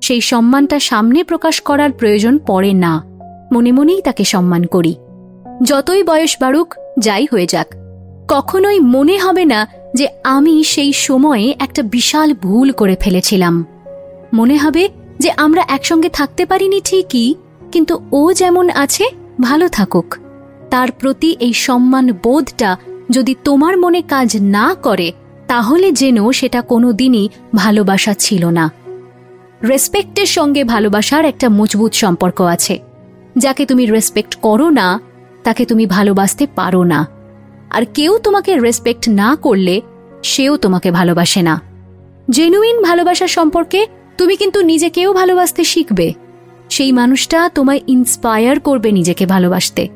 সেই 0.00 0.20
সম্মানটা 0.20 0.78
সামনে 0.78 1.24
প্রকাশ 1.24 1.60
করার 1.60 1.92
প্রয়োজন 1.92 2.38
পড়ে 2.38 2.72
না। 2.72 3.04
মনে 3.52 3.72
মনেই 3.72 4.02
তাকে 4.02 4.24
সম্মান 4.24 4.64
করি। 4.64 4.94
যতই 5.62 6.02
বয়স 6.02 6.36
বাড়ুক, 6.40 6.74
যাই 6.98 7.26
হয়ে 7.32 7.46
যাক। 7.46 7.66
কখনোই 8.28 8.80
মনে 8.80 9.18
হবে 9.18 9.44
না 9.44 9.66
যে 9.94 10.08
আমি 10.24 10.64
সেই 10.64 10.92
সময়ে 10.92 11.54
একটা 11.58 11.82
বিশাল 11.82 12.34
ভুল 12.34 12.72
করে 12.72 12.96
ফেলেছিলাম। 13.00 13.66
মনে 14.34 14.56
হবে 14.56 14.88
যে 15.18 15.30
আমরা 15.36 15.64
একসঙ্গে 15.68 16.08
থাকতে 16.08 16.46
পারিনি 16.46 16.80
ঠিকই, 16.80 17.34
কিন্তু 17.72 18.00
ও 18.12 18.32
যেমন 18.32 18.70
আছে, 18.70 19.04
ভালো 19.40 19.68
থাকুক। 19.68 20.16
তার 20.70 20.92
প্রতি 20.92 21.36
এই 21.40 21.52
সম্মান 21.52 22.12
বোধটা 22.12 22.76
যদি 23.10 23.34
তোমার 23.44 23.78
মনে 23.78 24.02
কাজ 24.02 24.36
না 24.40 24.74
করে, 24.82 25.12
তাহলে 25.46 25.92
যেন 25.92 26.32
সেটা 26.32 26.60
কোনো 26.60 26.92
দিনই 26.92 27.28
ভালোবাসা 27.54 28.14
ছিল 28.14 28.46
না। 28.46 28.72
রেসপেক্টের 29.64 30.26
সঙ্গে 30.26 30.64
ভালোবাসার 30.64 31.24
একটা 31.24 31.48
মজবুত 31.48 31.92
সম্পর্ক 31.92 32.40
আছে। 32.40 32.78
যাকে 33.38 33.66
তুমি 33.66 33.86
রেসপেক্ট 33.86 34.34
করো 34.34 34.70
না, 34.70 35.00
তাকে 35.44 35.64
তুমি 35.64 35.86
ভালোবাসতে 35.86 36.46
পারো 36.54 36.84
না। 36.84 37.06
আর 37.70 37.82
কেউ 37.94 38.18
তোমাকে 38.18 38.60
রেসপেক্ট 38.60 39.08
না 39.08 39.36
করলে, 39.36 39.80
সেও 40.22 40.56
তোমাকে 40.56 40.90
ভালোবাসে 40.90 41.42
না। 41.42 41.60
জেনুইন 42.30 42.82
ভালোবাসা 42.82 43.26
সম্পর্কে 43.26 43.86
তুমি 44.18 44.36
কিন্তু 44.36 44.62
নিজেকেও 44.62 45.12
ভালোবাসতে 45.12 45.64
শিখবে। 45.64 46.14
সেই 46.70 46.92
মানুষটা 46.92 47.48
তোমায় 47.48 47.80
ইন্সপায়ার 47.86 48.60
করবে 48.60 48.92
নিজেকে 48.92 49.26
ভালোবাসতে। 49.26 49.88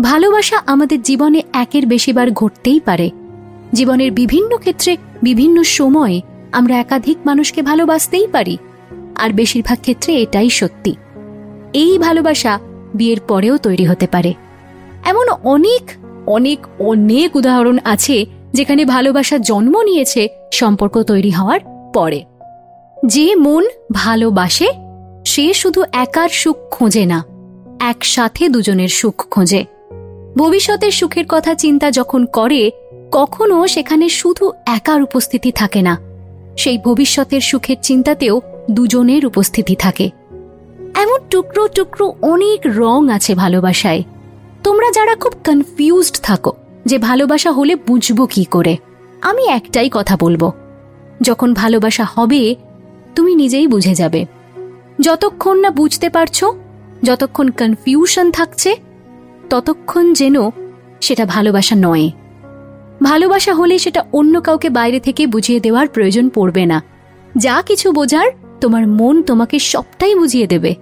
ভালোবাসা 0.00 0.62
আমাদের 0.66 1.02
জীবনে 1.02 1.42
একের 1.52 1.86
বেশিবার 1.86 2.30
ঘটতেই 2.30 2.80
পারে। 2.80 3.10
জীবনের 3.72 4.12
বিভিন্ন 4.12 4.56
ক্ষেত্রে, 4.56 4.96
বিভিন্ন 5.22 5.62
সময়ে 5.62 6.20
আমরা 6.52 6.76
একাধিক 6.76 7.16
মানুষকে 7.26 7.62
ভালোবাসতেই 7.62 8.26
পারি। 8.32 8.58
আর 9.16 9.30
বেশিরভাগ 9.30 9.78
ক্ষেত্রে 9.80 10.22
এটাই 10.22 10.50
সত্যি। 10.50 10.96
এই 11.72 11.98
ভালোবাসা 11.98 12.58
বিয়ের 12.94 13.20
পরেও 13.20 13.56
তৈরি 13.56 13.84
হতে 13.84 14.06
পারে। 14.06 14.34
এমন 15.04 15.28
অনেক 15.28 15.82
অনেক 16.26 16.58
অনেক 16.78 17.36
উদাহরণ 17.36 17.78
আছে 17.84 18.26
যেখানে 18.52 18.84
ভালোবাসা 18.84 19.38
জন্ম 19.38 19.82
নিয়েছে 19.82 20.28
সম্পর্ক 20.52 21.02
তৈরি 21.02 21.30
হওয়ার 21.30 21.60
পরে। 21.94 22.24
যে 23.06 23.34
মন 23.34 23.64
ভালোবাসে, 23.92 24.68
সে 25.26 25.54
শুধু 25.54 25.84
একার 25.92 26.28
সুখ 26.28 26.56
খোঁজে 26.70 27.06
না, 27.06 27.24
একসাথে 27.80 28.48
দুজনের 28.48 28.88
সুখ 28.88 29.16
খোঁজে। 29.30 29.64
ভবিষ্যতের 30.36 30.90
সুখের 30.90 31.24
কথা 31.28 31.54
চিন্তা 31.54 31.90
যখন 31.90 32.26
করে, 32.26 32.70
কখনো 33.12 33.66
সেখানে 33.66 34.08
শুধু 34.08 34.52
একার 34.66 35.02
উপস্থিতি 35.02 35.52
থাকে 35.52 35.82
না। 35.82 35.98
সেই 36.56 36.78
ভবিষ্যতের 36.78 37.40
সুখের 37.40 37.76
চিন্তাতেও 37.82 38.40
দুজনের 38.70 39.26
উপস্থিতি 39.26 39.74
থাকে। 39.74 40.10
এমন 40.94 41.18
টুকরো 41.30 41.68
টুকরো 41.68 42.14
অনেক 42.22 42.60
রং 42.66 43.08
আছে 43.08 43.34
ভালোবাসায়। 43.34 44.02
তোমরা 44.64 44.90
যারা 44.90 45.14
খুব 45.16 45.32
কনফিউজড 45.44 46.16
থাকো 46.22 46.52
যে 46.84 46.98
ভালোবাসা 46.98 47.52
হলে 47.52 47.76
বুঝব 47.76 48.26
কি 48.26 48.44
করে, 48.44 48.76
আমি 49.20 49.44
একটাই 49.48 49.90
কথা 49.92 50.16
বলব। 50.20 50.52
যখন 51.20 51.54
ভালোবাসা 51.54 52.06
হবে, 52.14 52.54
তুমি 53.14 53.34
নিজেই 53.34 53.66
বুঝে 53.66 53.94
যাবে। 53.94 54.26
যতক্ষণ 55.00 55.56
না 55.60 55.70
বুঝতে 55.70 56.08
পারছ, 56.08 56.44
যতক্ষণ 57.02 57.50
কনফিউশন 57.50 58.30
থাকছে, 58.30 58.76
ততক্ষণ 59.50 60.12
যেন 60.12 60.50
সেটা 61.00 61.26
ভালোবাসা 61.26 61.76
নয়। 61.78 62.10
ভালোবাসা 63.02 63.54
হলে 63.54 63.78
সেটা 63.78 64.04
অন্য 64.12 64.40
কাউকে 64.40 64.70
বাইরে 64.70 65.00
থেকে 65.00 65.26
বুঝিয়ে 65.26 65.60
দেওয়ার 65.60 65.88
প্রয়োজন 65.88 66.28
পড়বে 66.28 66.66
না। 66.66 66.82
যা 67.36 67.62
কিছু 67.66 67.92
বোঝার 67.92 68.28
তোমার 68.60 68.86
মন 68.86 69.22
তোমাকে 69.22 69.58
সবটাই 69.58 70.14
বুঝিয়ে 70.14 70.46
দেবে। 70.46 70.74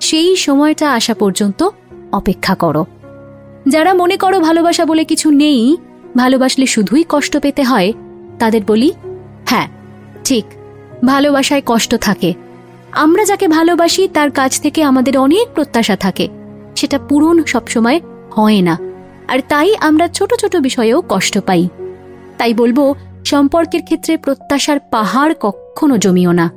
সেই 0.00 0.36
সময়টা 0.36 0.92
আসা 0.92 1.14
পর্যন্ত 1.14 1.68
অপেক্ষা 2.12 2.54
করো। 2.54 2.86
যারা 3.68 3.94
মনে 3.94 4.16
করো 4.16 4.40
ভালোবাসা 4.40 4.84
বলে 4.84 5.04
কিছু 5.04 5.30
নেই, 5.30 5.76
ভালোবাসলে 6.16 6.66
শুধুই 6.66 7.04
কষ্ট 7.08 7.36
পেতে 7.36 7.62
হয়, 7.62 7.92
তাদের 8.38 8.60
বলি 8.66 8.92
হ্যাঁ 9.46 9.68
ঠিক, 10.24 10.44
ভালোবাসায় 11.04 11.62
কষ্ট 11.66 11.94
থাকে। 11.94 12.34
আমরা 12.92 13.24
যাকে 13.24 13.48
ভালোবাসি, 13.48 14.08
তার 14.08 14.30
কাছ 14.30 14.60
থেকে 14.60 14.82
আমাদের 14.82 15.18
অনেক 15.18 15.48
প্রত্যাশা 15.54 15.96
থাকে। 15.96 16.28
সেটা 16.76 16.98
পূরণ 16.98 17.42
সবসময় 17.42 18.00
হয় 18.30 18.60
না। 18.60 18.78
আর 19.28 19.38
তাই 19.48 19.76
আমরা 19.80 20.08
ছোট 20.08 20.34
ছোট 20.34 20.56
বিষয়েও 20.56 21.02
কষ্ট 21.08 21.38
পাই। 21.38 21.68
তাই 22.38 22.54
বলব, 22.54 22.94
সম্পর্কের 23.24 23.82
ক্ষেত্রে 23.82 24.16
প্রত্যাশার 24.16 24.80
পাহাড় 24.80 25.34
কখনো 25.40 25.98
জমিও 25.98 26.32
না। 26.32 26.50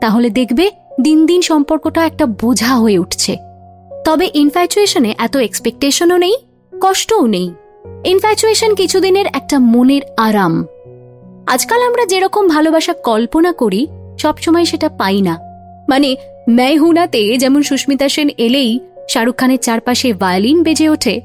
তাহলে 0.00 0.30
দেখবে 0.30 0.70
দিন 1.00 1.26
দিন 1.26 1.42
সম্পর্কটা 1.42 2.06
একটা 2.06 2.26
বোঝা 2.26 2.66
হয়ে 2.66 2.98
উঠছে। 2.98 3.36
তবে 4.04 4.30
ইনফ্যাচুয়েশনে 4.34 5.14
এত 5.18 5.36
এক্সপেকটেশনও 5.36 6.16
নেই, 6.16 6.36
কষ্টও 6.80 7.26
নেই। 7.26 7.50
ইনফ্যাচুয়েশন 8.04 8.74
কিছুদিনের 8.74 9.26
একটা 9.26 9.58
মনের 9.58 10.00
আরাম। 10.16 10.66
আজকাল 11.46 11.82
আমরা 11.82 12.06
যেরকম 12.06 12.48
ভালোবাসা 12.48 12.92
কল্পনা 12.92 13.52
করি, 13.52 13.86
সবসময় 14.18 14.64
সেটা 14.64 14.88
পাই 14.88 15.22
না। 15.22 15.38
মানে 15.88 16.16
ম্যায় 16.50 16.78
হুনাতে 16.78 17.38
যেমন 17.38 17.62
সুস্মিতা 17.62 18.08
সেন 18.08 18.28
এলেই 18.38 18.80
শাহরুখ 19.08 19.36
খানের 19.36 19.58
চারপাশে 19.58 20.12
ভায়োলিন 20.12 20.62
বেজে 20.62 20.88
ওঠে, 20.88 21.20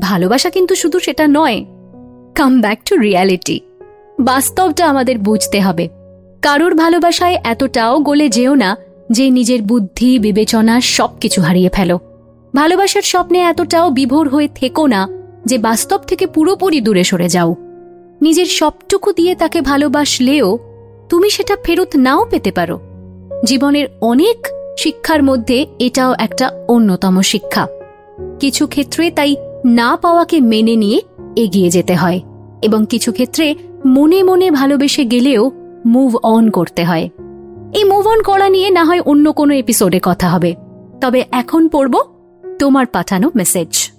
ভালোবাসা 0.00 0.50
কিন্তু 0.50 0.74
শুধু 0.74 0.98
সেটা 0.98 1.26
নয় 1.26 1.64
কাম 2.34 2.60
ব্যাক 2.60 2.78
টু 2.88 2.96
রিয়ালিটি 2.96 3.60
বাস্তবটা 4.20 4.86
আমাদের 4.86 5.18
বুঝতে 5.18 5.60
হবে। 5.60 5.97
কারোর 6.42 6.74
ভালোবাসায় 6.74 7.40
এতটাও 7.44 8.00
গলে 8.00 8.28
যেও 8.28 8.54
না 8.54 8.76
যে 9.12 9.30
নিজের 9.30 9.62
বুদ্ধি, 9.62 10.18
বিবেচনা 10.18 10.80
সবকিছু 10.80 11.42
হারিয়ে 11.42 11.68
ফেলো। 11.68 11.98
ভালোবাসার 12.56 13.02
স্বপ্নে 13.02 13.38
এতটাও 13.38 13.90
বিভোর 13.90 14.28
হয়ে 14.28 14.48
থেকো 14.54 14.86
না 14.86 15.08
যে 15.46 15.58
বাস্তব 15.58 15.98
থেকে 15.98 16.26
পুরোপুরি 16.26 16.80
দূরে 16.80 17.04
সরে 17.04 17.28
যাও। 17.28 17.54
নিজের 18.22 18.46
সবটুকু 18.46 19.12
দিয়ে 19.12 19.34
তাকে 19.34 19.60
ভালোবাসলেও 19.60 20.58
তুমি 21.08 21.30
সেটা 21.30 21.56
ফেরত 21.64 21.96
নাও 21.96 22.26
পেতে 22.30 22.52
পারো। 22.52 22.80
জীবনের 23.44 23.86
অনেক 24.00 24.46
শিক্ষার 24.78 25.22
মধ্যে 25.22 25.66
এটাও 25.78 26.14
একটা 26.18 26.64
অন্যতম 26.68 27.20
শিক্ষা। 27.20 27.66
কিছু 28.40 28.66
ক্ষেত্রে 28.66 29.10
তাই 29.10 29.36
না 29.64 29.96
পাওয়াকে 29.96 30.40
মেনে 30.40 30.76
নিয়ে 30.76 31.02
এগিয়ে 31.36 31.70
যেতে 31.70 31.94
হয় 31.94 32.20
এবং 32.62 32.86
কিছু 32.90 33.12
ক্ষেত্রে 33.12 33.54
মনে 33.86 34.22
মনে 34.22 34.50
ভালোবেসে 34.50 35.04
গেলেও 35.04 35.50
মুভ 35.86 36.16
অন 36.22 36.50
করতে 36.50 36.84
হয়। 36.84 37.08
এই 37.74 37.84
মুভ 37.84 38.06
অন 38.06 38.22
করা 38.22 38.48
নিয়ে 38.48 38.70
না 38.70 38.84
হয় 38.84 39.00
অন্য 39.00 39.32
কোনো 39.32 39.54
এপিসোডে 39.54 40.00
কথা 40.02 40.28
হবে। 40.28 40.54
তবে 41.00 41.24
এখন 41.32 41.68
পড়ব 41.68 42.00
তোমার 42.58 42.86
পাঠানো 42.86 43.30
মেসেজ 43.36 43.90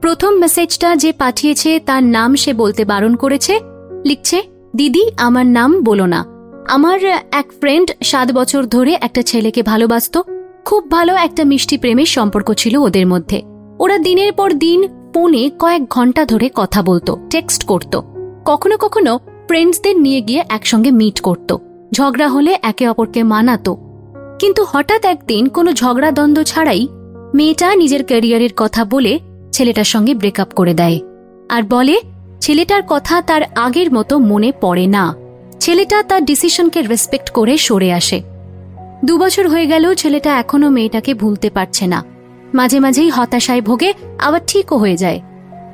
প্রথম 0.00 0.34
মেসেজটা 0.34 0.96
যে 0.96 1.12
পাঠিয়েছে 1.12 1.80
তার 1.86 2.02
নাম 2.02 2.36
সে 2.36 2.52
বলতে 2.52 2.84
বারণ 2.84 3.14
করেছে। 3.14 3.60
লিখছে 4.04 4.42
দিদি 4.76 5.10
আমার 5.16 5.46
নাম 5.46 5.82
বলো 5.82 6.06
না। 6.06 6.24
আমার 6.68 7.04
এক 7.32 7.44
ফ্রেন্ড 7.60 7.90
সাত 8.04 8.32
বছর 8.32 8.64
ধরে 8.64 8.96
একটা 9.00 9.22
ছেলেকে 9.22 9.62
ভালোবাসত। 9.62 10.22
খুব 10.64 10.90
ভালো 10.90 11.14
একটা 11.14 11.44
মিষ্টি 11.44 11.78
প্রেমের 11.78 12.06
সম্পর্ক 12.06 12.52
ছিল 12.52 12.76
ওদের 12.76 13.06
মধ্যে। 13.06 13.53
ওরা 13.78 13.98
দিনের 13.98 14.32
পর 14.32 14.52
দিন 14.52 14.88
ফোনে 15.14 15.50
কয়েক 15.58 15.88
ঘণ্টা 15.88 16.24
ধরে 16.24 16.50
কথা 16.54 16.82
বলতো 16.82 17.18
টেক্সট 17.30 17.64
করত। 17.64 18.00
কখনো 18.44 18.76
কখনো 18.76 19.18
ফ্রেন্ডসদের 19.18 20.00
নিয়ে 20.00 20.20
গিয়ে 20.20 20.44
একসঙ্গে 20.48 20.90
মিট 20.90 21.20
করত। 21.20 21.56
ঝগড়া 21.94 22.28
হলে 22.28 22.58
একে 22.62 22.88
অপরকে 22.88 23.22
মানাতো। 23.22 23.76
কিন্তু 24.38 24.66
হঠাৎ 24.68 25.04
একদিন 25.04 25.48
কোনো 25.48 25.72
ঝগড়া 25.72 26.10
দ্বন্দ্ব 26.10 26.42
ছাড়াই 26.42 26.88
মেয়েটা 27.34 27.74
নিজের 27.74 28.04
ক্যারিয়ারের 28.04 28.50
কথা 28.56 28.84
বলে 28.84 29.18
ছেলেটার 29.52 29.84
সঙ্গে 29.84 30.14
ব্রেকআপ 30.14 30.54
করে 30.54 30.74
দেয় 30.74 31.00
আর 31.48 31.62
বলে, 31.62 32.00
ছেলেটার 32.40 32.82
কথা 32.88 33.22
তার 33.22 33.42
আগের 33.54 33.92
মতো 33.92 34.18
মনে 34.18 34.52
পড়ে 34.60 34.86
না। 34.86 35.14
ছেলেটা 35.60 36.02
তার 36.02 36.24
ডিসিশনকে 36.24 36.82
রেসপেক্ট 36.82 37.30
করে 37.30 37.56
সরে 37.56 37.92
আসে। 37.92 38.22
দুবছর 39.04 39.48
হয়ে 39.48 39.66
গেল, 39.66 39.94
ছেলেটা 39.94 40.38
এখনও 40.38 40.70
মেয়েটাকে 40.70 41.14
ভুলতে 41.14 41.50
পারছে 41.50 41.86
না। 41.86 42.13
মাঝে 42.54 42.80
মাঝেই 42.80 43.10
হতাশায় 43.10 43.62
ভোগে 43.62 43.92
আবার 44.18 44.40
ঠিকও 44.46 44.76
হয়ে 44.76 44.96
যায়। 44.96 45.20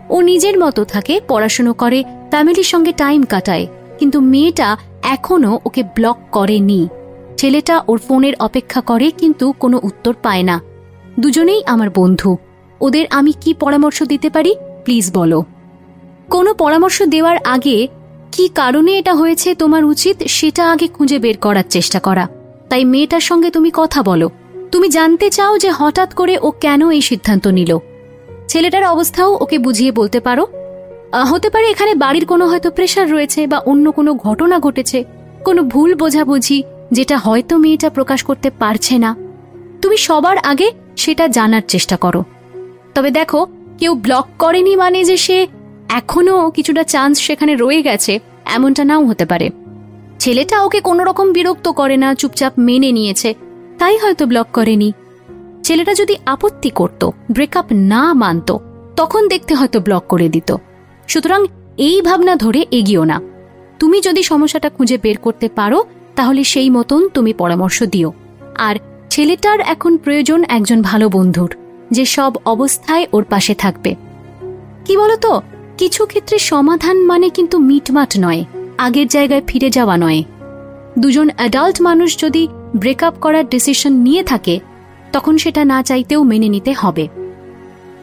ও 0.08 0.20
নিজের 0.20 0.58
মতো 0.58 0.84
থাকে, 0.84 1.20
পড়াশুনো 1.28 1.72
করে, 1.72 2.04
ফ্যামিলির 2.30 2.62
সঙ্গে 2.62 2.92
টাইম 2.92 3.22
কাটায়, 3.22 3.66
কিন্তু 3.98 4.20
মেয়েটা 4.20 4.76
এখনও 5.02 5.60
ওকে 5.66 5.82
ব্লক 5.82 6.18
করেনি। 6.32 6.88
ছেলেটা 7.36 7.82
ওর 7.88 7.98
ফোনের 7.98 8.32
অপেক্ষা 8.40 8.80
করে, 8.80 9.10
কিন্তু 9.10 9.52
কোনো 9.52 9.80
উত্তর 9.82 10.14
পায় 10.22 10.42
না। 10.42 10.60
দুজনেই 11.20 11.62
আমার 11.66 11.90
বন্ধু। 11.90 12.36
ওদের 12.80 13.06
আমি 13.10 13.32
কি 13.40 13.54
পরামর্শ 13.54 14.02
দিতে 14.02 14.30
পারি? 14.30 14.54
প্লিজ 14.84 15.10
বলো। 15.14 15.44
কোনো 16.30 16.54
পরামর্শ 16.54 17.02
দেওয়ার 17.02 17.36
আগে, 17.44 17.88
কি 18.32 18.48
কারণে 18.48 18.98
এটা 18.98 19.14
হয়েছে 19.14 19.54
তোমার 19.54 19.84
উচিত, 19.84 20.22
সেটা 20.26 20.72
আগে 20.72 20.86
খুঁজে 20.86 21.18
বের 21.18 21.36
করার 21.36 21.64
চেষ্টা 21.70 22.00
করা। 22.00 22.28
তাই 22.68 22.84
মেয়েটার 22.84 23.20
সঙ্গে 23.20 23.50
তুমি 23.50 23.70
কথা 23.74 24.02
বলো। 24.02 24.30
তুমি 24.72 24.88
জানতে 24.88 25.30
চাও 25.30 25.58
যে 25.58 25.70
হঠাৎ 25.70 26.14
করে 26.14 26.38
ও 26.42 26.50
কেন 26.50 26.90
এই 26.90 27.00
সিদ্ধান্ত 27.00 27.46
নিল? 27.48 27.78
ছেলেটার 28.48 28.84
অবস্থাও 28.84 29.38
ওকে 29.40 29.58
বুঝিয়ে 29.58 29.92
বলতে 29.92 30.20
পারো? 30.20 30.46
হতে 31.30 31.50
পারে 31.50 31.66
এখানে 31.70 31.94
বাড়ির 31.94 32.26
কোনো 32.26 32.46
হয়তো 32.46 32.70
প্রেশার 32.70 33.10
রয়েছে 33.10 33.46
বা 33.46 33.58
অন্য 33.58 33.90
কোনো 33.90 34.14
ঘটনা 34.14 34.58
ঘটেছে, 34.58 35.04
কোনো 35.44 35.62
ভুল 35.62 35.94
বোঝাবুঝি 35.94 36.62
যেটা 36.92 37.16
হয়তো 37.18 37.58
মেয়েটা 37.58 37.90
প্রকাশ 37.90 38.22
করতে 38.22 38.50
পারছে 38.50 38.98
না। 38.98 39.16
তুমি 39.82 39.96
সবার 39.96 40.38
আগে 40.38 40.72
সেটা 40.96 41.28
জানার 41.28 41.62
চেষ্টা 41.68 41.96
করো। 41.96 42.24
তবে 42.94 43.10
দেখো, 43.10 43.46
কেউ 43.78 43.94
ব্লক 43.94 44.26
করেনি 44.38 44.76
মানে 44.76 45.04
যে 45.04 45.16
সে 45.16 45.46
এখনও 45.88 46.50
কিছুটা 46.50 46.82
চান্স 46.82 47.20
সেখানে 47.20 47.56
রয়ে 47.56 47.82
গেছে, 47.82 48.18
এমনটা 48.44 48.84
নাও 48.84 49.06
হতে 49.06 49.24
পারে। 49.24 49.50
ছেলেটা 50.18 50.62
ওকে 50.62 50.80
কোনো 50.80 51.04
রকম 51.04 51.32
বিরক্ত 51.32 51.68
করে 51.68 51.96
না, 51.96 52.14
চুপচাপ 52.14 52.52
মেনে 52.58 52.92
নিয়েছে 52.92 53.34
তাই 53.80 53.98
হয়তো 53.98 54.26
ব্লক 54.26 54.46
করেনি। 54.52 54.92
ছেলেটা 55.62 55.94
যদি 55.94 56.16
আপত্তি 56.26 56.70
করত 56.70 57.10
ব্রেকআপ 57.30 57.64
না 57.72 58.12
মানত, 58.12 58.56
তখন 58.96 59.28
দেখতে 59.28 59.54
হয়তো 59.54 59.80
ব্লক 59.80 60.04
করে 60.08 60.28
দিত। 60.28 60.56
সুতরাং 61.08 61.46
এই 61.78 62.02
ভাবনা 62.02 62.36
ধরে 62.36 62.66
এগিও 62.70 63.04
না। 63.04 63.20
তুমি 63.78 64.00
যদি 64.00 64.22
সমস্যাটা 64.22 64.70
খুঁজে 64.70 64.98
বের 64.98 65.16
করতে 65.16 65.48
পারো, 65.48 65.84
তাহলে 66.16 66.44
সেই 66.44 66.70
মতন 66.70 67.08
তুমি 67.08 67.32
পরামর্শ 67.32 67.82
দিও। 67.82 68.12
আর 68.58 68.76
ছেলেটার 69.10 69.60
এখন 69.60 69.96
প্রয়োজন 69.96 70.44
একজন 70.48 70.82
ভালো 70.82 71.08
বন্ধুর, 71.08 71.54
যে 71.90 72.04
সব 72.04 72.32
অবস্থায় 72.44 73.06
ওর 73.12 73.24
পাশে 73.24 73.54
থাকবে। 73.54 73.94
কি 74.84 74.96
বলতো? 74.96 75.40
কিছু 75.78 76.06
ক্ষেত্রে 76.06 76.38
সমাধান 76.38 77.04
মানে 77.06 77.28
কিন্তু 77.28 77.58
মিটমাট 77.58 78.12
নয়, 78.18 78.44
আগের 78.78 79.08
জায়গায় 79.08 79.42
ফিরে 79.46 79.70
যাওয়া 79.70 79.96
নয়। 79.96 80.22
দুজন 80.98 81.28
অ্যাডাল্ট 81.36 81.82
মানুষ 81.82 82.18
যদি 82.18 82.48
ব্রেকআপ 82.76 83.14
করার 83.20 83.48
ডিসিশন 83.48 83.92
নিয়ে 83.92 84.22
থাকে, 84.22 84.60
তখন 85.12 85.38
সেটা 85.38 85.64
না 85.64 85.82
চাইতেও 85.82 86.22
মেনে 86.24 86.48
নিতে 86.48 86.72
হবে। 86.72 87.08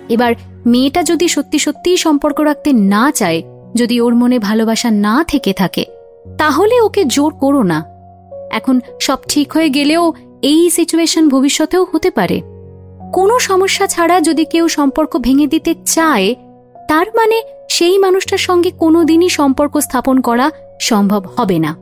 এবার 0.09 0.31
মেয়েটা 0.65 1.03
যদি 1.03 1.27
সত্যি 1.27 1.59
সত্যিই 1.59 1.97
সম্পর্ক 1.97 2.39
রাখতে 2.39 2.73
না 2.73 3.11
চায়, 3.11 3.41
যদি 3.75 4.01
ওর 4.01 4.15
মনে 4.15 4.39
ভালোবাসা 4.39 4.91
না 4.91 5.23
থেকে 5.27 5.53
থাকে, 5.53 5.85
তাহলে 6.37 6.81
ওকে 6.81 7.05
জোর 7.05 7.33
করো 7.33 7.63
না। 7.63 7.83
এখন 8.51 8.81
সব 9.01 9.17
ঠিক 9.27 9.53
হয়ে 9.53 9.69
গেলেও 9.69 10.13
এই 10.41 10.69
সিচুয়েশন 10.69 11.29
ভবিষ্যতেও 11.29 11.87
হতে 11.91 12.11
পারে। 12.11 12.41
কোনো 13.13 13.39
সমস্যা 13.39 13.87
ছাড়া 13.87 14.21
যদি 14.21 14.45
কেউ 14.45 14.67
সম্পর্ক 14.67 15.17
ভেঙে 15.17 15.47
দিতে 15.47 15.75
চায়, 15.85 16.35
তার 16.87 17.05
মানে 17.15 17.41
সেই 17.69 17.97
মানুষটার 17.97 18.37
সঙ্গে 18.37 18.71
কোনোদিনই 18.71 19.29
সম্পর্ক 19.29 19.77
স্থাপন 19.77 20.21
করা 20.21 20.51
সম্ভব 20.79 21.25
হবে 21.37 21.59
না। 21.59 21.75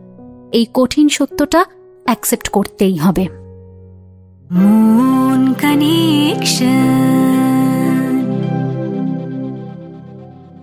এই 0.51 0.67
কঠিন 0.73 1.09
সত্যটা 1.09 1.65
অ্যাকসেপ্ট 2.05 2.49
করতেই 2.49 2.97
হবে. 2.97 3.27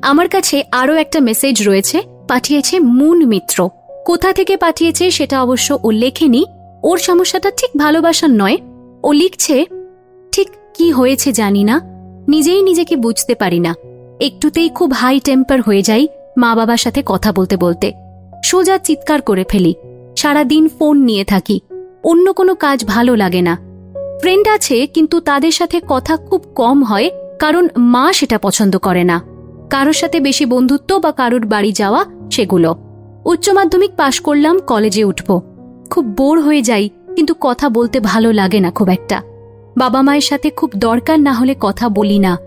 আমার 0.02 0.28
কাছে 0.28 0.64
আরও 0.72 0.94
একটা 0.94 1.20
মেসেজ 1.20 1.68
রয়েছে 1.68 2.02
পাঠিয়েছে 2.28 2.81
মুন 2.81 3.26
মিত্র। 3.26 3.68
কোথা 4.07 4.33
থেকে 4.33 4.57
পাঠিয়েছে 4.57 5.11
সেটা 5.11 5.42
অবশ্য 5.42 5.78
ও 5.83 5.90
লেখেনি। 5.90 6.44
ওর 6.83 6.98
সমস্যাটা 6.98 7.50
ঠিক 7.50 7.70
ভালোবাসার 7.78 8.31
নয়। 8.31 8.57
ও 9.05 9.12
লিখছে 9.12 9.66
ঠিক 10.33 10.48
কি 10.74 10.90
হয়েছে 10.90 11.33
জানি 11.33 11.64
না। 11.64 11.81
নিজেই 12.28 12.62
নিজেকে 12.62 12.96
বুঝতে 12.96 13.35
পারি 13.35 13.61
না। 13.61 13.74
একটুতেই 14.20 14.68
খুব 14.68 14.92
হাই 14.92 15.20
টেম্পার 15.20 15.62
হয়ে 15.62 15.83
যাই 15.83 16.09
মা 16.37 16.55
বাবার 16.55 16.76
সাথে 16.76 17.02
কথা 17.07 17.33
বলতে 17.33 17.57
বলতে। 17.57 17.92
সোজা 18.44 18.78
চিৎকার 18.78 19.22
করে 19.22 19.44
ফেলি। 19.48 19.74
সারাদিন 20.22 20.68
ফোন 20.68 20.96
নিয়ে 21.04 21.24
থাকি। 21.24 21.61
অন্য 22.04 22.32
কোনো 22.32 22.54
কাজ 22.54 22.85
ভালো 22.85 23.16
লাগে 23.16 23.42
না। 23.42 23.58
ফ্রেন্ড 24.20 24.48
আছে, 24.48 24.87
কিন্তু 24.87 25.20
তাদের 25.20 25.50
সাথে 25.50 25.80
কথা 25.88 26.16
খুব 26.16 26.40
কম 26.54 26.82
হয়, 26.82 27.11
কারণ 27.38 27.68
মা 27.78 28.12
সেটা 28.12 28.38
পছন্দ 28.38 28.78
করে 28.78 29.04
না। 29.04 29.22
কারোর 29.70 29.92
সাথে 29.92 30.20
বেশি 30.20 30.46
বন্ধুত্ব 30.46 30.98
বা 30.98 31.12
কারোর 31.12 31.46
বাড়ি 31.46 31.72
যাওয়া, 31.72 32.04
সেগুলো। 32.30 32.74
উচ্চ 33.24 33.48
মাধ্যমিক 33.48 33.90
পাশ 33.96 34.20
করলাম, 34.20 34.58
কলেজে 34.58 35.04
উঠব। 35.04 35.28
খুব 35.90 36.04
বোর 36.04 36.40
হয়ে 36.40 36.62
যাই, 36.62 36.90
কিন্তু 37.16 37.35
কথা 37.40 37.68
বলতে 37.68 38.00
ভালো 38.00 38.32
লাগে 38.32 38.61
না 38.61 38.70
খুব 38.70 38.88
একটা। 38.88 39.22
বাবা 39.76 40.02
মায়ের 40.02 40.20
সাথে 40.20 40.50
খুব 40.50 40.70
দরকার 40.76 41.20
না 41.20 41.32
হলে 41.32 41.54
কথা 41.61 41.88
বলি 41.88 42.18
না। 42.18 42.38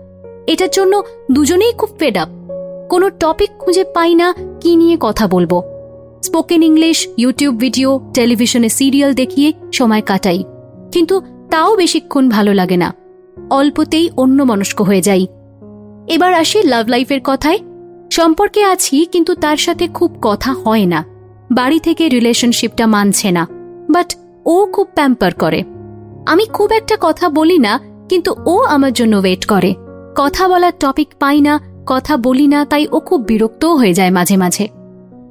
এটার 0.46 0.70
জন্য 0.72 1.02
দুজনেই 1.32 1.72
খুব 1.72 1.90
ফেড 1.98 2.16
আপ 2.16 2.28
কোনো 2.88 3.10
টপিক 3.10 3.50
খুঁজে 3.58 3.84
পাই 3.84 4.14
না, 4.14 4.34
কি 4.60 4.76
নিয়ে 4.76 4.96
কথা 5.00 5.26
বলব। 5.26 5.75
স্পোকেন 6.26 6.62
ইংলিশ, 6.62 7.08
ইউটিউব 7.18 7.54
ভিডিও, 7.56 8.00
টেলিভিশনে 8.14 8.68
সিরিয়াল 8.68 9.14
দেখিয়ে 9.14 9.52
সময় 9.72 10.02
কাটাই। 10.02 10.44
কিন্তু 10.92 11.20
তাও 11.50 11.76
বেশিক্ষণ 11.76 12.28
ভালো 12.28 12.54
লাগে 12.54 12.76
না। 12.76 12.94
অল্পতেই 13.50 14.10
অন্য 14.16 14.42
মনস্ক 14.42 14.82
হয়ে 14.82 15.02
যাই। 15.02 15.26
এবার 16.08 16.34
আসি 16.34 16.62
লাভ 16.62 16.88
লাইফের 16.88 17.20
কথায়। 17.24 17.58
সম্পর্কে 18.12 18.64
আছি, 18.64 19.06
কিন্তু 19.12 19.34
তার 19.34 19.56
সাথে 19.56 19.88
খুব 19.88 20.16
কথা 20.22 20.52
হয় 20.52 20.86
না। 20.86 21.04
বাড়ি 21.50 21.78
থেকে 21.80 22.08
রিলেশনশিপটা 22.08 22.86
মানছে 22.86 23.30
না। 23.30 23.48
বাট 23.90 24.16
ও 24.46 24.66
খুব 24.72 24.86
প্যাম্পার 24.94 25.34
করে। 25.34 25.62
আমি 26.26 26.46
খুব 26.46 26.72
একটা 26.72 26.96
কথা 27.00 27.28
বলি 27.28 27.58
না, 27.58 27.80
কিন্তু 28.08 28.34
ও 28.46 28.58
আমার 28.58 28.92
জন্য 28.92 29.16
ওয়েট 29.16 29.46
করে। 29.46 29.74
কথা 30.16 30.48
বলার 30.48 30.72
টপিক 30.80 31.08
পাই 31.18 31.40
না, 31.40 31.60
কথা 31.86 32.16
বলি 32.16 32.46
না, 32.46 32.64
তাই 32.64 32.86
ও 32.92 33.00
খুব 33.00 33.20
বিরক্তও 33.20 33.76
হয়ে 33.76 33.94
যায় 33.94 34.10
মাঝে 34.10 34.36
মাঝে। 34.36 34.68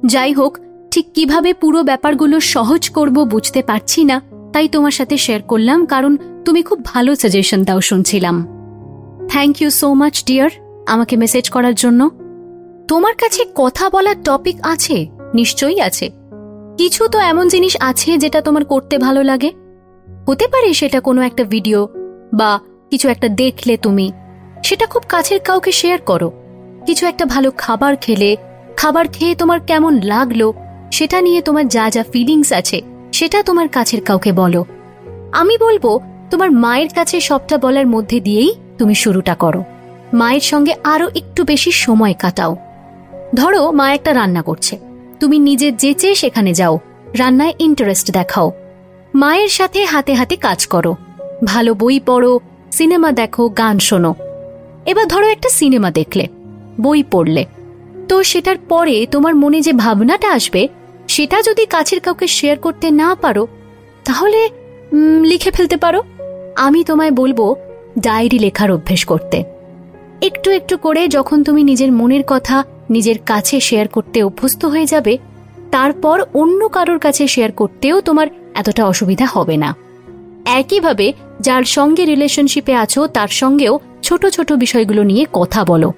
যাই 0.06 0.32
হোক 0.32 0.58
ঠিক 0.96 1.12
কীভাবে 1.14 1.54
পুরো 1.54 1.82
ব্যাপারগুলো 1.82 2.40
সহজ 2.40 2.90
করব 2.90 3.24
বুঝতে 3.24 3.62
পারছি 3.62 4.04
না, 4.04 4.22
তাই 4.52 4.68
তোমার 4.68 4.90
সাথে 4.90 5.16
শেয়ার 5.16 5.42
করলাম, 5.42 5.86
কারণ 5.86 6.16
তুমি 6.44 6.62
খুব 6.62 6.84
ভালো 6.84 7.16
সাজেশন 7.16 7.64
দাও 7.64 7.80
শুনছিলাম। 7.80 8.46
Thank 9.28 9.62
you 9.62 9.70
so 9.70 9.94
much 9.94 10.24
dear 10.24 10.50
আমাকে 10.86 11.16
মেসেজ 11.16 11.50
করার 11.50 11.74
জন্য। 11.74 12.10
তোমার 12.88 13.14
কাছে 13.14 13.44
কথা 13.54 13.90
বলার 13.90 14.14
টপিক 14.24 14.56
আছে? 14.62 15.06
নিশ্চয়ই 15.34 15.80
আছে। 15.80 16.10
কিছু 16.78 17.08
তো 17.08 17.18
এমন 17.18 17.48
জিনিস 17.48 17.76
আছে 17.80 18.18
যেটা 18.18 18.40
তোমার 18.40 18.64
করতে 18.64 18.98
ভালো 18.98 19.22
লাগে। 19.22 19.52
হতে 20.28 20.48
পারে 20.48 20.74
সেটা 20.74 21.00
কোনো 21.00 21.22
একটা 21.22 21.44
ভিডিও 21.44 21.88
বা 22.34 22.60
কিছু 22.90 23.08
একটা 23.08 23.28
দেখলে 23.28 23.76
তুমি। 23.76 24.12
সেটা 24.64 24.86
খুব 24.86 25.02
কাছের 25.08 25.40
কাউকে 25.40 25.72
শেয়ার 25.72 26.00
করো। 26.00 26.32
কিছু 26.86 27.06
একটা 27.06 27.24
ভালো 27.24 27.50
খাবার 27.56 27.96
খেলে, 27.96 28.36
খাবার 28.76 29.08
খেয়ে 29.08 29.34
তোমার 29.34 29.60
কেমন 29.60 30.00
লাগল 30.00 30.52
সেটা 30.96 31.18
নিয়ে 31.20 31.40
তোমার 31.40 31.66
যা 31.68 31.84
যা 31.90 32.02
ফিলিংস 32.12 32.52
আছে, 32.52 32.78
সেটা 33.12 33.38
তোমার 33.42 33.68
কাছের 33.68 34.00
কাউকে 34.00 34.30
বলো। 34.32 34.64
আমি 35.32 35.54
বলব, 35.58 35.84
তোমার 36.30 36.50
মায়ের 36.52 36.90
কাছে 36.94 37.16
সবটা 37.20 37.56
বলার 37.58 37.86
মধ্যে 37.86 38.18
দিয়েই 38.20 38.52
তুমি 38.78 38.94
শুরুটা 38.94 39.34
করো। 39.34 39.60
মায়ের 40.12 40.40
সঙ্গে 40.40 40.72
আরও 40.84 41.06
একটু 41.14 41.40
বেশি 41.44 41.70
সময় 41.84 42.14
কাটাও। 42.18 42.52
ধরো, 43.34 43.62
মা 43.70 43.86
একটা 43.94 44.10
রান্না 44.12 44.42
করছে। 44.42 44.74
তুমি 45.20 45.36
নিজে 45.38 45.68
যেচে 45.72 46.14
সেখানে 46.14 46.52
যাও, 46.52 46.74
রান্নায় 47.18 47.54
ইন্টারেস্ট 47.58 48.06
দেখাও। 48.10 48.48
মায়ের 49.14 49.48
সাথে 49.48 49.80
হাতে 49.84 50.12
হাতে 50.14 50.36
কাজ 50.36 50.60
করো। 50.66 50.92
ভালো 51.44 51.70
বই 51.74 52.00
পড়ো, 52.06 52.32
সিনেমা 52.72 53.10
দেখো, 53.12 53.42
গান 53.48 53.76
শোনো। 53.78 54.12
এবার 54.86 55.06
ধরো 55.08 55.26
একটা 55.26 55.48
সিনেমা 55.48 55.90
দেখলে, 55.90 56.24
বই 56.80 57.00
পড়লে। 57.10 57.44
তো 58.08 58.16
সেটার 58.22 58.58
পরে 58.68 58.96
তোমার 59.10 59.34
মনে 59.34 59.58
যে 59.60 59.72
ভাবনাটা 59.72 60.28
আসবে 60.32 60.62
সেটা 61.16 61.42
যদি 61.42 61.66
কাছের 61.66 62.00
কাউকে 62.00 62.26
শেয়ার 62.26 62.58
করতে 62.58 62.90
না 62.90 63.14
পারো, 63.14 63.46
তাহলে 64.04 64.40
লিখে 65.22 65.50
ফেলতে 65.50 65.76
পারো। 65.76 66.00
আমি 66.56 66.84
তোমায় 66.84 67.10
বলব 67.10 67.54
ডায়েরি 67.98 68.38
লেখার 68.38 68.70
অভ্যেস 68.70 69.04
করতে। 69.04 69.44
একটু 70.20 70.50
একটু 70.50 70.78
করে 70.78 71.08
যখন 71.08 71.42
তুমি 71.42 71.62
নিজের 71.64 71.92
মনের 71.92 72.24
কথা 72.26 72.64
নিজের 72.90 73.18
কাছে 73.26 73.60
শেয়ার 73.60 73.88
করতে 73.88 74.22
অভ্যস্ত 74.22 74.64
হয়ে 74.64 74.86
যাবে, 74.86 75.18
তারপর 75.70 76.22
অন্য 76.34 76.68
কারোর 76.68 76.98
কাছে 76.98 77.28
শেয়ার 77.28 77.52
করতেও 77.52 78.00
তোমার 78.00 78.26
এতটা 78.54 78.86
অসুবিধা 78.86 79.26
হবে 79.26 79.56
না। 79.56 79.74
একইভাবে, 80.60 81.12
যার 81.40 81.64
সঙ্গে 81.64 82.04
রিলেশনশিপে 82.04 82.74
আছো, 82.74 83.06
তার 83.06 83.28
সঙ্গেও 83.28 83.78
ছোট 84.02 84.26
ছোট 84.26 84.52
বিষয়গুলো 84.52 85.02
নিয়ে 85.02 85.24
কথা 85.32 85.64
বলো। 85.64 85.92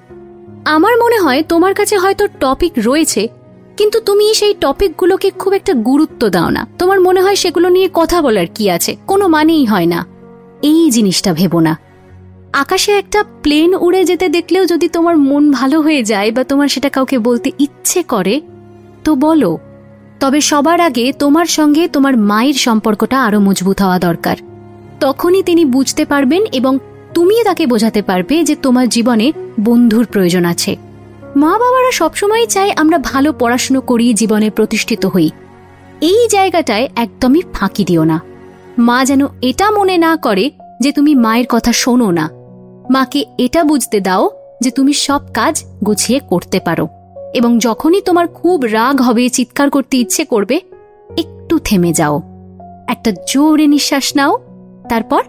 আমার 0.65 0.93
মনে 0.97 1.17
হয় 1.19 1.43
তোমার 1.43 1.73
কাছে 1.73 1.97
হয়তো 1.97 2.23
টপিক 2.39 2.73
রয়েছে 2.77 3.38
কিন্তু 3.79 3.99
তুমি 3.99 4.33
সেই 4.33 4.53
টপিকগুলোকে 4.53 5.31
খুব 5.31 5.53
একটা 5.53 5.73
গুরুত্ব 5.73 6.29
দাও 6.29 6.49
না। 6.49 6.67
তোমার 6.77 7.01
মনে 7.01 7.21
হয় 7.21 7.35
সেগুলো 7.35 7.69
নিয়ে 7.69 7.89
কথা 7.93 8.21
বলার 8.21 8.47
কি 8.55 8.69
আছে? 8.69 8.95
কোনো 9.07 9.27
মানেই 9.27 9.65
হয় 9.65 9.85
না। 9.85 10.05
এই 10.61 10.91
জিনিসটা 10.91 11.33
ভেবো 11.33 11.59
না। 11.59 11.77
আকাশে 12.53 12.91
একটা 12.91 13.23
প্লেন 13.41 13.75
উড়ে 13.75 14.05
যেতে 14.05 14.29
দেখলেও 14.29 14.65
যদি 14.65 14.89
তোমার 14.89 15.17
মন 15.17 15.51
ভালো 15.51 15.81
হয়ে 15.81 16.03
যায় 16.03 16.31
বা 16.31 16.43
তোমার 16.43 16.67
সেটা 16.67 16.89
কাউকে 16.89 17.17
বলতে 17.19 17.51
ইচ্ছে 17.59 18.03
করে, 18.03 18.41
তো 19.03 19.15
বলো। 19.15 19.57
তবে 20.19 20.41
সবার 20.41 20.81
আগে 20.81 21.13
তোমার 21.13 21.45
সঙ্গে 21.45 21.87
তোমার 21.87 22.17
মায়ের 22.17 22.53
সম্পর্কটা 22.53 23.23
আরও 23.23 23.39
মজবুত 23.39 23.81
হওয়া 23.81 23.99
দরকার। 23.99 24.37
তখনই 24.99 25.43
তিনি 25.43 25.65
বুঝতে 25.65 26.05
পারবেন 26.05 26.45
এবং 26.51 26.77
তুমি 27.13 27.43
তাকে 27.43 27.67
বোঝাতে 27.67 28.01
পারবে 28.01 28.43
যে 28.43 28.55
তোমার 28.55 28.89
জীবনে 28.89 29.31
বন্ধুর 29.59 30.05
প্রয়োজন 30.05 30.45
আছে। 30.45 30.88
মা 31.35 31.51
বাবারা 31.51 31.91
সবসময় 31.91 32.45
চায় 32.45 32.71
আমরা 32.71 32.97
ভালো 32.97 33.33
পড়াশুনো 33.33 33.81
করি, 33.81 34.13
জীবনে 34.13 34.49
প্রতিষ্ঠিত 34.49 35.05
হই। 35.05 35.29
এই 36.01 36.27
জায়গাটায় 36.31 36.87
একদমই 36.95 37.41
ফাঁকি 37.53 37.85
দিও 37.85 38.03
না। 38.03 38.21
মা 38.77 39.05
যেন 39.05 39.25
এটা 39.41 39.71
মনে 39.71 39.97
না 39.97 40.15
করে 40.15 40.51
যে 40.79 40.91
তুমি 40.91 41.15
মায়ের 41.15 41.45
কথা 41.49 41.73
শোনো 41.73 42.11
না। 42.11 42.29
মাকে 42.89 43.25
এটা 43.37 43.63
বুঝতে 43.63 43.99
দাও 43.99 44.29
যে 44.61 44.71
তুমি 44.71 44.93
সব 44.93 45.21
কাজ 45.33 45.63
গুছিয়ে 45.85 46.19
করতে 46.19 46.59
পারো। 46.59 46.87
এবং 47.33 47.59
যখনই 47.59 48.01
তোমার 48.01 48.27
খুব 48.27 48.63
রাগ 48.63 49.01
হবে, 49.01 49.29
চিৎকার 49.29 49.69
করতে 49.69 49.97
ইচ্ছে 49.97 50.25
করবে, 50.25 50.61
একটু 51.17 51.59
থেমে 51.59 51.93
যাও। 51.93 52.21
একটা 52.87 53.11
জোরে 53.33 53.67
নিঃশ্বাস 53.67 54.15
নাও, 54.15 54.39
তারপর 54.89 55.23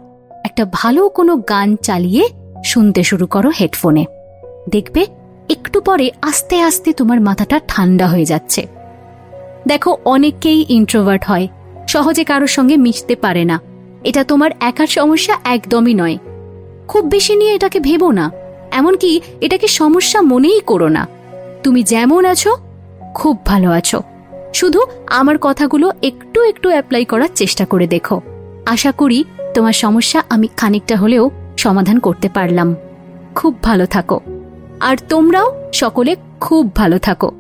একটা 0.44 0.66
ভালো 0.72 1.08
কোনো 1.08 1.36
গান 1.36 1.76
চালিয়ে 1.76 2.28
শুনতে 2.64 3.02
শুরু 3.02 3.26
করো 3.26 3.50
হেডফোনে। 3.60 4.04
দেখবে 4.70 5.06
একটু 5.50 5.80
পরে 5.80 6.10
আস্তে 6.22 6.60
আস্তে 6.60 6.92
তোমার 6.92 7.20
মাথাটা 7.20 7.60
ঠান্ডা 7.68 8.06
হয়ে 8.08 8.24
যাচ্ছে। 8.24 8.66
দেখো 9.66 9.96
অনেকেই 10.04 10.66
ইন্ট্রোভার্ট 10.68 11.24
হয়। 11.24 11.48
সহজে 11.88 12.24
কারোর 12.24 12.46
সঙ্গে 12.46 12.76
মিশতে 12.76 13.16
পারে 13.16 13.44
না। 13.44 13.60
এটা 14.04 14.24
তোমার 14.24 14.50
একার 14.60 14.86
সমস্যা 14.86 15.38
একদমই 15.44 15.94
নয়। 15.94 16.18
খুব 16.88 17.04
বেশি 17.04 17.36
নিয়ে 17.36 17.54
এটাকে 17.54 17.80
ভেবো 17.80 18.10
না। 18.10 18.30
এমনকি 18.70 19.20
এটাকে 19.40 19.66
সমস্যা 19.66 20.20
মনেই 20.20 20.60
করো 20.60 20.88
না। 20.88 21.08
তুমি 21.62 21.82
যেমন 21.82 22.24
আছো, 22.24 22.56
খুব 23.14 23.44
ভালো 23.44 23.70
আছো। 23.70 24.02
শুধু 24.54 24.80
আমার 25.06 25.38
কথাগুলো 25.40 25.92
একটু 26.02 26.42
একটু 26.42 26.68
অ্যাপ্লাই 26.68 27.04
করার 27.04 27.28
চেষ্টা 27.34 27.64
করে 27.66 27.86
দেখো। 27.86 28.20
আশা 28.66 28.92
করি 28.92 29.24
তোমার 29.54 29.72
সমস্যা 29.72 30.22
আমি 30.28 30.48
খানিকটা 30.56 30.96
হলেও 30.96 31.30
সমাধান 31.56 31.98
করতে 31.98 32.28
পারলাম। 32.28 32.76
খুব 33.34 33.62
ভালো 33.62 33.86
থাকো। 33.86 34.20
আর 34.80 34.96
তোমরাও 35.08 35.70
সকলে 35.72 36.16
খুব 36.40 36.74
ভালো 36.74 36.98
থাকো। 36.98 37.30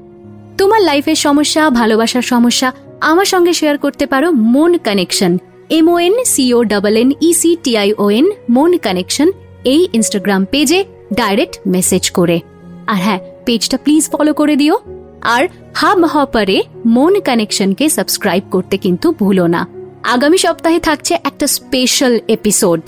তোমার 0.58 0.82
লাইফের 0.82 1.14
সমস্যা, 1.14 1.70
ভালোবাসার 1.70 2.22
সমস্যা 2.22 2.72
আমার 3.00 3.24
সঙ্গে 3.24 3.52
শেয়ার 3.52 3.78
করতে 3.78 4.06
পারো 4.06 4.30
Mon 4.30 4.78
connection 4.78 5.38
M O N 5.70 6.24
C O 6.24 6.64
double 6.64 6.96
N 6.96 7.12
E C 7.20 7.56
T I O 7.62 8.10
N 8.10 8.30
Mon 8.50 8.76
connection 8.76 9.32
এই 9.64 9.88
ইনস্টাগ্রাম 9.92 10.44
পেজে 10.44 10.84
ডাইরেক্ট 11.12 11.58
মেসেজ 11.66 12.10
করে। 12.10 12.40
আর 12.86 12.96
হ্যাঁ 12.96 13.18
পেজটা 13.44 13.76
প্লিজ 13.76 14.10
ফলো 14.10 14.34
করে 14.34 14.56
দিও। 14.56 14.78
আর 15.22 15.48
হাব 15.74 16.04
হপারে 16.04 16.62
মন 16.86 17.20
কানেকশনকে 17.20 17.88
সাবস্ক্রাইব 17.88 18.42
করতে 18.50 18.76
কিন্তু 18.76 19.12
ভুলো 19.12 19.46
না। 19.46 19.66
আগামী 20.02 20.38
সপ্তাহে 20.38 20.80
থাকছে 20.80 21.18
একটা 21.24 21.46
স্পেশাল 21.46 22.20
এপিসোড 22.28 22.80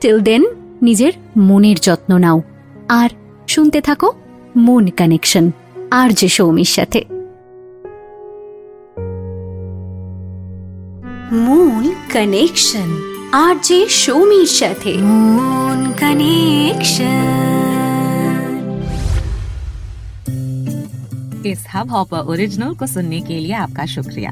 টিল 0.00 0.20
দেন 0.20 0.44
নিজের 0.82 1.12
মনের 1.36 1.76
যত্ন 1.82 2.18
নাও। 2.18 2.42
আর 2.88 3.08
শুনতে 3.47 3.79
থাকো 3.81 4.07
মন 4.57 4.85
কানেকশন 4.89 5.45
আর 5.91 6.09
যে 6.09 6.29
সৌমির 6.29 6.71
সাথে 6.75 7.01
মন 11.45 11.85
কানেকশন 12.13 12.89
আর 13.33 13.55
যে 13.63 13.79
সৌমির 13.89 14.49
সাথে 14.59 14.91
মন 15.37 15.79
কানেকশন 15.99 17.49
इस 21.45 21.61
हब 21.73 21.89
हॉपर 21.89 22.19
ओरिजिनल 22.31 22.73
को 22.75 22.85
सुनने 22.85 23.19
के 23.21 23.39
लिए 23.39 23.53
आपका 23.55 23.85
शुक्रिया 23.85 24.31